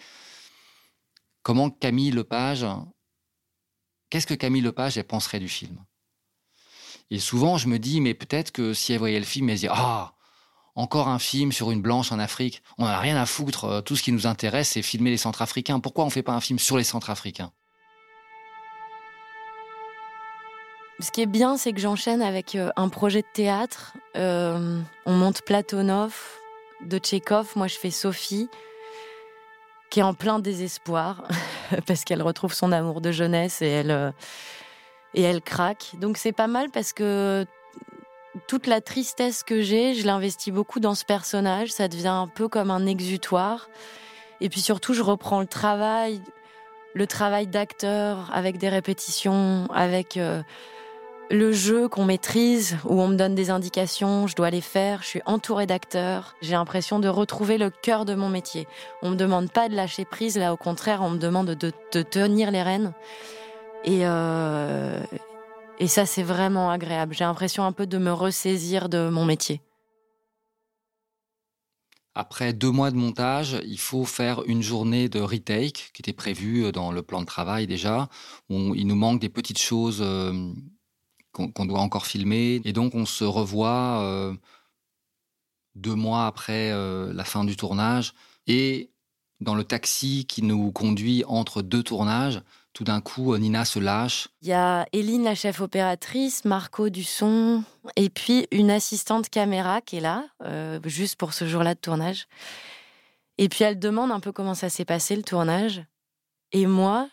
[1.43, 2.65] comment Camille Lepage,
[4.09, 5.83] qu'est-ce que Camille Lepage elle penserait du film?
[7.09, 9.67] Et souvent, je me dis, mais peut-être que si elle voyait le film, elle se
[9.69, 10.15] ah,
[10.81, 13.95] encore un film sur une blanche en Afrique, on n'a rien à foutre, euh, tout
[13.95, 15.79] ce qui nous intéresse, c'est filmer les Centrafricains.
[15.79, 17.51] Pourquoi on ne fait pas un film sur les Centrafricains?
[20.99, 23.93] Ce qui est bien, c'est que j'enchaîne avec euh, un projet de théâtre.
[24.15, 26.15] Euh, on monte Platonov
[26.81, 27.51] de Tchékov.
[27.55, 28.49] Moi, je fais Sophie,
[29.91, 31.23] qui est en plein désespoir
[31.85, 34.13] parce qu'elle retrouve son amour de jeunesse et elle,
[35.13, 35.91] et elle craque.
[35.99, 37.45] Donc, c'est pas mal parce que
[38.51, 41.69] toute la tristesse que j'ai, je l'investis beaucoup dans ce personnage.
[41.69, 43.69] Ça devient un peu comme un exutoire.
[44.41, 46.19] Et puis surtout, je reprends le travail,
[46.93, 50.19] le travail d'acteur avec des répétitions, avec
[51.29, 55.07] le jeu qu'on maîtrise, où on me donne des indications, je dois les faire, je
[55.07, 58.67] suis entourée d'acteurs, j'ai l'impression de retrouver le cœur de mon métier.
[59.01, 61.71] On me demande pas de lâcher prise, là au contraire, on me demande de,
[62.01, 62.91] tenir les rênes.
[63.85, 64.99] Et, euh,
[65.81, 67.15] et ça, c'est vraiment agréable.
[67.15, 69.61] J'ai l'impression un peu de me ressaisir de mon métier.
[72.13, 76.71] Après deux mois de montage, il faut faire une journée de retake qui était prévue
[76.71, 78.09] dans le plan de travail déjà.
[78.47, 80.53] Où il nous manque des petites choses euh,
[81.31, 82.61] qu'on doit encore filmer.
[82.63, 84.35] Et donc on se revoit euh,
[85.73, 88.13] deux mois après euh, la fin du tournage.
[88.45, 88.91] Et
[89.39, 92.43] dans le taxi qui nous conduit entre deux tournages,
[92.73, 94.29] tout d'un coup, Nina se lâche.
[94.41, 97.63] Il y a Eline, la chef opératrice, Marco du son,
[97.95, 102.27] et puis une assistante caméra qui est là, euh, juste pour ce jour-là de tournage.
[103.37, 105.83] Et puis elle demande un peu comment ça s'est passé le tournage.
[106.51, 107.09] Et moi,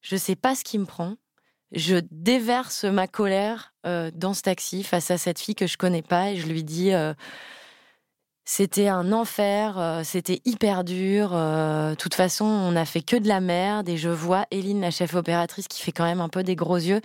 [0.00, 1.16] je sais pas ce qui me prend
[1.72, 6.02] je déverse ma colère euh, dans ce taxi face à cette fille que je connais
[6.02, 7.14] pas et je lui dis euh,
[8.44, 11.30] c'était un enfer, euh, c'était hyper dur.
[11.30, 14.90] De toute façon, on n'a fait que de la merde et je vois Eline, la
[14.90, 17.00] chef opératrice, qui fait quand même un peu des gros yeux.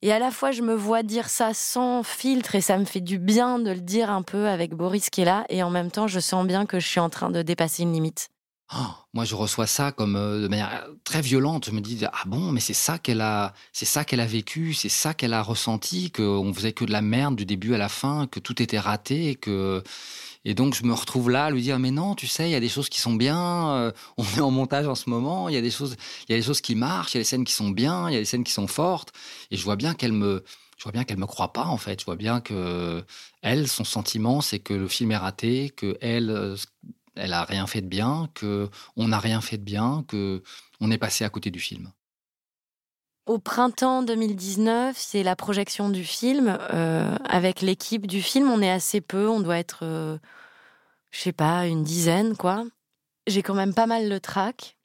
[0.00, 3.00] Et à la fois, je me vois dire ça sans filtre et ça me fait
[3.00, 5.44] du bien de le dire un peu avec Boris qui est là.
[5.48, 7.92] Et en même temps, je sens bien que je suis en train de dépasser une
[7.92, 8.28] limite.
[8.74, 11.64] Oh, moi, je reçois ça comme euh, de manière très violente.
[11.66, 14.74] Je me dis ah bon, mais c'est ça qu'elle a, c'est ça qu'elle a vécu,
[14.74, 17.88] c'est ça qu'elle a ressenti, qu'on faisait que de la merde du début à la
[17.88, 19.82] fin, que tout était raté, que
[20.44, 22.54] et donc je me retrouve là à lui dire mais non, tu sais, il y
[22.54, 23.70] a des choses qui sont bien.
[23.70, 25.96] Euh, on est en montage en ce moment, il y a des choses,
[26.28, 28.08] il y a des choses qui marchent, il y a des scènes qui sont bien,
[28.08, 29.12] il y a des scènes qui sont fortes.
[29.50, 30.44] Et je vois bien qu'elle me,
[30.76, 32.00] je vois bien qu'elle me croit pas en fait.
[32.00, 33.04] Je vois bien que
[33.42, 36.56] elle, son sentiment, c'est que le film est raté, que elle, euh,
[37.16, 40.42] elle a rien fait de bien, que on n'a rien fait de bien, que
[40.80, 41.92] on est passé à côté du film.
[43.28, 46.56] Au printemps 2019, c'est la projection du film.
[46.72, 50.16] Euh, avec l'équipe du film, on est assez peu, on doit être, euh,
[51.10, 52.64] je sais pas, une dizaine, quoi.
[53.26, 54.78] J'ai quand même pas mal le trac.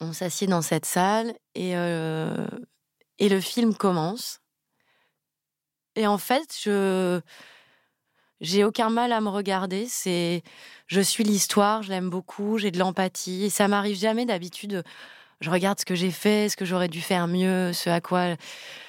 [0.00, 2.46] On s'assied dans cette salle et, euh,
[3.18, 4.40] et le film commence.
[5.94, 7.22] Et en fait, je
[8.42, 9.86] j'ai aucun mal à me regarder.
[9.86, 10.42] C'est,
[10.88, 13.44] je suis l'histoire, je l'aime beaucoup, j'ai de l'empathie.
[13.44, 14.84] Et ça m'arrive jamais d'habitude.
[15.40, 18.36] Je regarde ce que j'ai fait, ce que j'aurais dû faire mieux, ce à quoi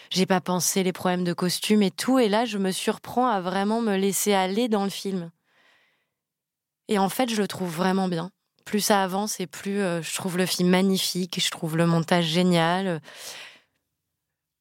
[0.09, 2.19] j'ai pas pensé, les problèmes de costume et tout.
[2.19, 5.31] Et là, je me surprends à vraiment me laisser aller dans le film.
[6.87, 8.31] Et en fait, je le trouve vraiment bien.
[8.65, 12.25] Plus ça avance et plus euh, je trouve le film magnifique, je trouve le montage
[12.25, 13.01] génial.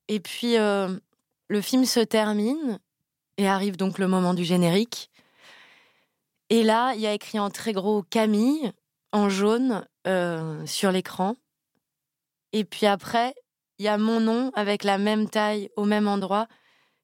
[0.09, 0.97] Et puis, euh,
[1.49, 2.79] le film se termine
[3.37, 5.11] et arrive donc le moment du générique.
[6.51, 8.73] Et là, il y a écrit en très gros Camille,
[9.13, 11.37] en jaune, euh, sur l'écran.
[12.57, 13.35] Et puis après,
[13.79, 16.49] il y a mon nom avec la même taille, au même endroit.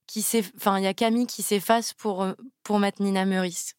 [0.07, 0.25] Qui
[0.57, 2.33] enfin, il y a Camille qui s'efface pour, euh,
[2.63, 3.75] pour mettre Nina Meurice.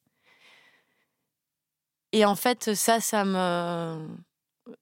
[2.11, 4.07] Et en fait, ça, ça me,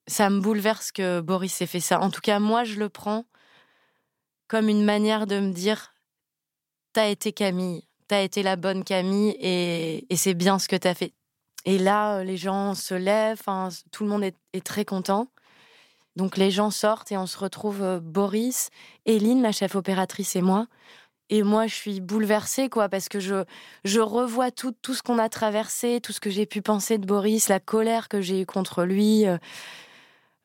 [0.06, 2.02] ça me bouleverse que Boris ait fait ça.
[2.02, 3.24] En tout cas, moi, je le prends
[4.50, 5.94] comme une manière de me dire
[6.92, 11.14] t'as été Camille, t'as été la bonne Camille et, c'est bien ce que t'as fait.
[11.64, 13.44] Et là, euh, les gens se lèvent,
[13.94, 15.32] tout le monde est, très content.
[16.16, 18.70] Donc les gens sortent et on se retrouve euh, Boris,
[19.06, 20.68] Eline, la chef opératrice et moi.
[21.30, 23.46] Et moi, je suis bouleversée, quoi, parce que je,
[23.86, 27.06] je revois tout, tout ce qu'on a traversé, tout ce que j'ai pu penser de
[27.06, 29.26] Boris, la colère que j'ai eue contre lui,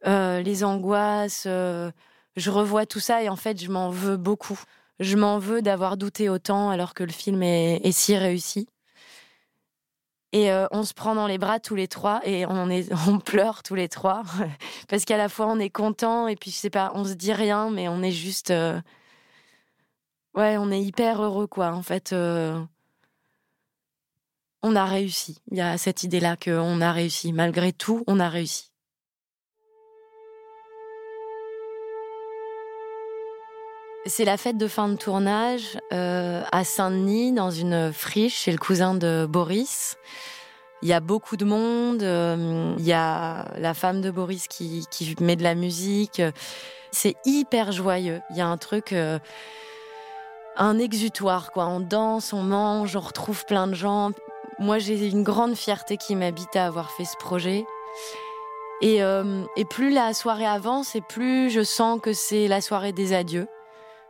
[0.07, 1.43] euh, les angoisses.
[1.45, 4.61] je revois tout ça et en fait, je m'en veux beaucoup
[5.01, 8.69] je m'en veux d'avoir douté autant alors que le film est, si réussi.
[10.33, 13.75] Et euh, on se prend dans les bras tous les trois et on, pleure tous
[13.75, 14.23] les trois
[14.89, 17.33] parce qu'à la fois on est content et puis je sais pas, on se dit
[17.33, 18.81] rien mais on est juste, euh,
[20.35, 21.73] ouais, on est hyper heureux quoi.
[21.73, 22.61] En fait, euh,
[24.63, 25.39] on a réussi.
[25.51, 27.33] Il y a cette idée-là qu'on a réussi.
[27.33, 28.73] Malgré tout, on a réussi.
[34.09, 38.59] C'est la fête de fin de tournage euh, à Saint-Denis, dans une friche chez le
[38.59, 39.97] cousin de Boris.
[40.83, 42.05] Il y a beaucoup de monde.
[42.05, 44.87] Euh, il y a la femme de Boris qui,
[45.21, 46.23] met de la musique.
[46.93, 48.21] C'est hyper joyeux.
[48.31, 49.19] Il y a un truc, euh,
[50.57, 51.67] un exutoire, quoi.
[51.67, 54.13] On danse, on mange, on retrouve plein de gens.
[54.61, 57.67] Moi, j'ai une grande fierté qui m'habite à avoir fait ce projet.
[58.83, 63.13] Et, et plus la soirée avance, et plus je sens que c'est la soirée des
[63.15, 63.49] adieux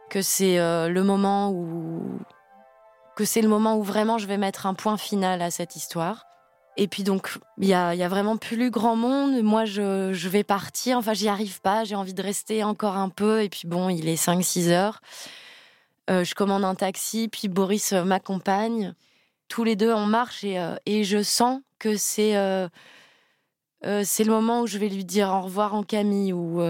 [0.08, 2.18] que c'est euh, le moment où
[3.16, 6.26] que c'est le moment où vraiment je vais mettre un point final à cette histoire.
[6.76, 9.42] Et puis donc, il y a, y a, vraiment plus grand monde.
[9.42, 10.98] Moi, je, je vais partir.
[10.98, 11.84] Enfin, j'y arrive pas.
[11.84, 13.42] J'ai envie de rester encore un peu.
[13.42, 15.00] Et puis bon, il est 5-6 heures.
[16.10, 18.94] Euh, je commande un taxi, puis Boris euh, m'accompagne.
[19.48, 22.34] Tous les deux, on marche et, et je sens que c'est
[24.02, 26.60] c'est le moment où je vais lui dire au revoir en Camille ou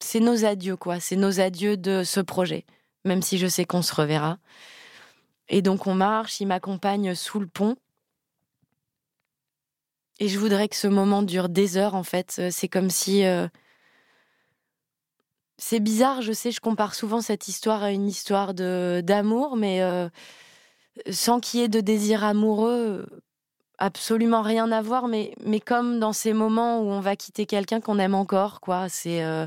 [0.00, 1.00] c'est nos adieux, quoi.
[1.00, 2.64] C'est nos adieux de ce projet,
[3.04, 4.38] même si je sais qu'on se reverra.
[5.48, 7.76] Et donc on marche, il m'accompagne sous le pont.
[10.20, 12.40] Et je voudrais que ce moment dure des heures, en fait.
[12.50, 13.24] C'est comme si.
[13.24, 13.48] Euh,
[15.56, 20.08] c'est bizarre, je sais, je compare souvent cette histoire à une histoire d'amour, mais euh,
[21.10, 23.06] sans qu'il y ait de désir amoureux,
[23.78, 25.34] absolument rien à voir, mais,
[25.66, 28.88] comme dans ces moments où on va quitter quelqu'un qu'on aime encore, quoi.
[28.88, 29.22] C'est.
[29.24, 29.46] Euh,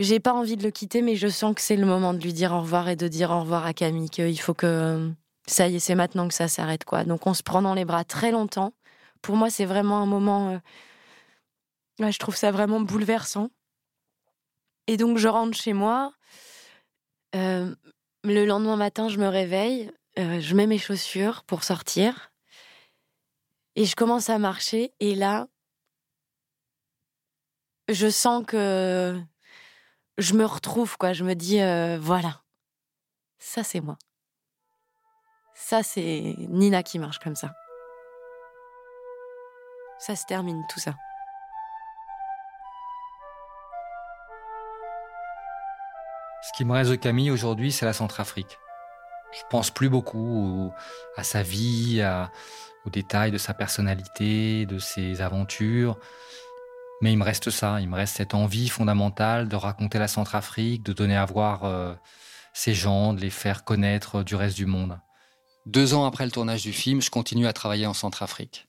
[0.00, 2.32] j'ai pas envie de le quitter, mais je sens que c'est le moment de lui
[2.32, 5.12] dire au revoir et de dire au revoir à Camille, qu'il faut que
[5.46, 7.04] ça y est, c'est maintenant que ça s'arrête, quoi.
[7.04, 8.72] Donc on se prend dans les bras très longtemps.
[9.20, 10.60] Pour moi, c'est vraiment un moment.
[12.00, 13.50] Euh, je trouve ça vraiment bouleversant.
[14.86, 16.14] Et donc je rentre chez moi.
[17.34, 17.74] Euh,
[18.24, 22.32] le lendemain matin, je me réveille, euh, je mets mes chaussures pour sortir.
[23.76, 24.94] Et je commence à marcher.
[24.98, 25.46] Et là,
[27.88, 29.20] je sens que
[30.20, 31.12] je me retrouve, quoi.
[31.12, 32.42] Je me dis, euh, voilà,
[33.38, 33.96] ça c'est moi.
[35.54, 37.52] Ça c'est Nina qui marche comme ça.
[39.98, 40.94] Ça se termine, tout ça.
[46.42, 48.58] Ce qui me reste de Camille aujourd'hui, c'est la Centrafrique.
[49.32, 50.72] Je pense plus beaucoup
[51.16, 52.02] à sa vie,
[52.84, 55.98] aux détails de sa personnalité, de ses aventures.
[57.00, 60.82] Mais il me reste ça, il me reste cette envie fondamentale de raconter la Centrafrique,
[60.82, 61.94] de donner à voir euh,
[62.52, 65.00] ces gens, de les faire connaître du reste du monde.
[65.66, 68.68] Deux ans après le tournage du film, je continue à travailler en Centrafrique.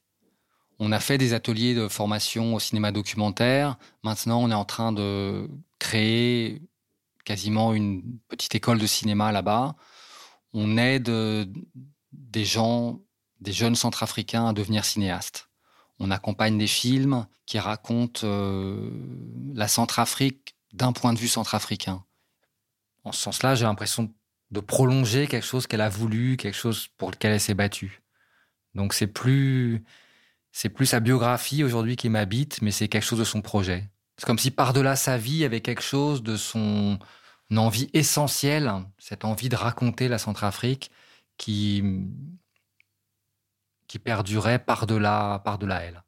[0.78, 3.76] On a fait des ateliers de formation au cinéma documentaire.
[4.02, 6.62] Maintenant, on est en train de créer
[7.24, 9.76] quasiment une petite école de cinéma là-bas.
[10.54, 11.46] On aide euh,
[12.12, 13.00] des gens,
[13.40, 15.48] des jeunes centrafricains à devenir cinéastes.
[16.02, 18.90] On accompagne des films qui racontent euh,
[19.54, 22.04] la Centrafrique d'un point de vue centrafricain.
[23.04, 24.12] En ce sens-là, j'ai l'impression
[24.50, 28.02] de prolonger quelque chose qu'elle a voulu, quelque chose pour lequel elle s'est battue.
[28.74, 29.84] Donc c'est plus
[30.50, 33.88] c'est plus sa biographie aujourd'hui qui m'habite, mais c'est quelque chose de son projet.
[34.18, 36.98] C'est comme si par-delà sa vie, il y avait quelque chose de son
[37.56, 40.90] envie essentielle, cette envie de raconter la Centrafrique
[41.38, 41.82] qui
[43.92, 46.02] qui perdurait par-delà par -delà elle.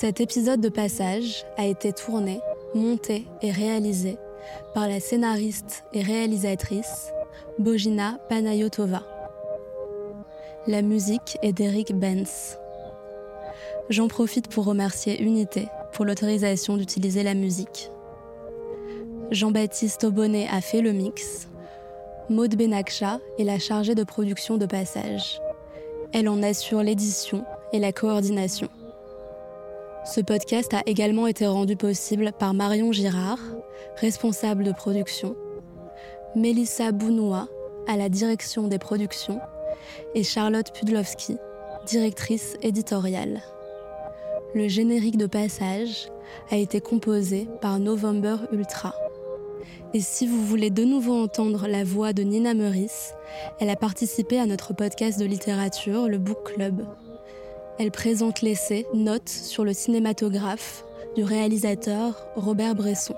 [0.00, 2.40] Cet épisode de passage a été tourné,
[2.74, 4.16] monté et réalisé
[4.72, 7.12] par la scénariste et réalisatrice
[7.58, 9.02] Bojina Panayotova.
[10.66, 12.56] La musique est d'Eric Benz.
[13.90, 17.90] J'en profite pour remercier Unité pour l'autorisation d'utiliser la musique.
[19.30, 21.46] Jean-Baptiste Aubonnet a fait le mix.
[22.30, 25.42] Maude Benakcha est la chargée de production de passage.
[26.14, 27.44] Elle en assure l'édition
[27.74, 28.70] et la coordination.
[30.04, 33.38] Ce podcast a également été rendu possible par Marion Girard,
[33.96, 35.36] responsable de production,
[36.34, 37.48] Mélissa Bounoua
[37.86, 39.40] à la direction des productions
[40.14, 41.36] et Charlotte Pudlowski,
[41.86, 43.42] directrice éditoriale.
[44.54, 46.10] Le générique de passage
[46.50, 48.94] a été composé par November Ultra.
[49.92, 53.12] Et si vous voulez de nouveau entendre la voix de Nina Meurice,
[53.58, 56.86] elle a participé à notre podcast de littérature, le Book Club.
[57.80, 60.84] Elle présente l'essai Notes sur le cinématographe
[61.16, 63.14] du réalisateur Robert Bresson.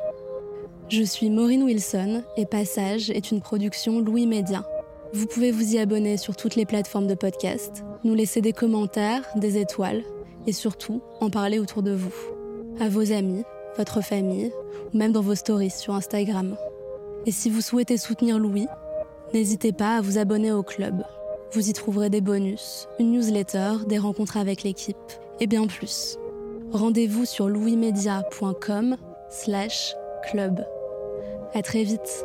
[0.88, 4.64] Je suis Maureen Wilson et Passage est une production Louis Média.
[5.12, 9.24] Vous pouvez vous y abonner sur toutes les plateformes de podcast, nous laisser des commentaires,
[9.34, 10.04] des étoiles
[10.46, 12.14] et surtout en parler autour de vous,
[12.78, 13.42] à vos amis,
[13.76, 14.52] votre famille
[14.94, 16.54] ou même dans vos stories sur Instagram.
[17.26, 18.68] Et si vous souhaitez soutenir Louis,
[19.34, 21.02] n'hésitez pas à vous abonner au club.
[21.54, 24.96] Vous y trouverez des bonus, une newsletter, des rencontres avec l'équipe
[25.38, 26.16] et bien plus.
[26.72, 28.96] Rendez-vous sur louismedia.com
[29.28, 29.94] slash
[30.30, 30.64] club.
[31.52, 32.24] À très vite.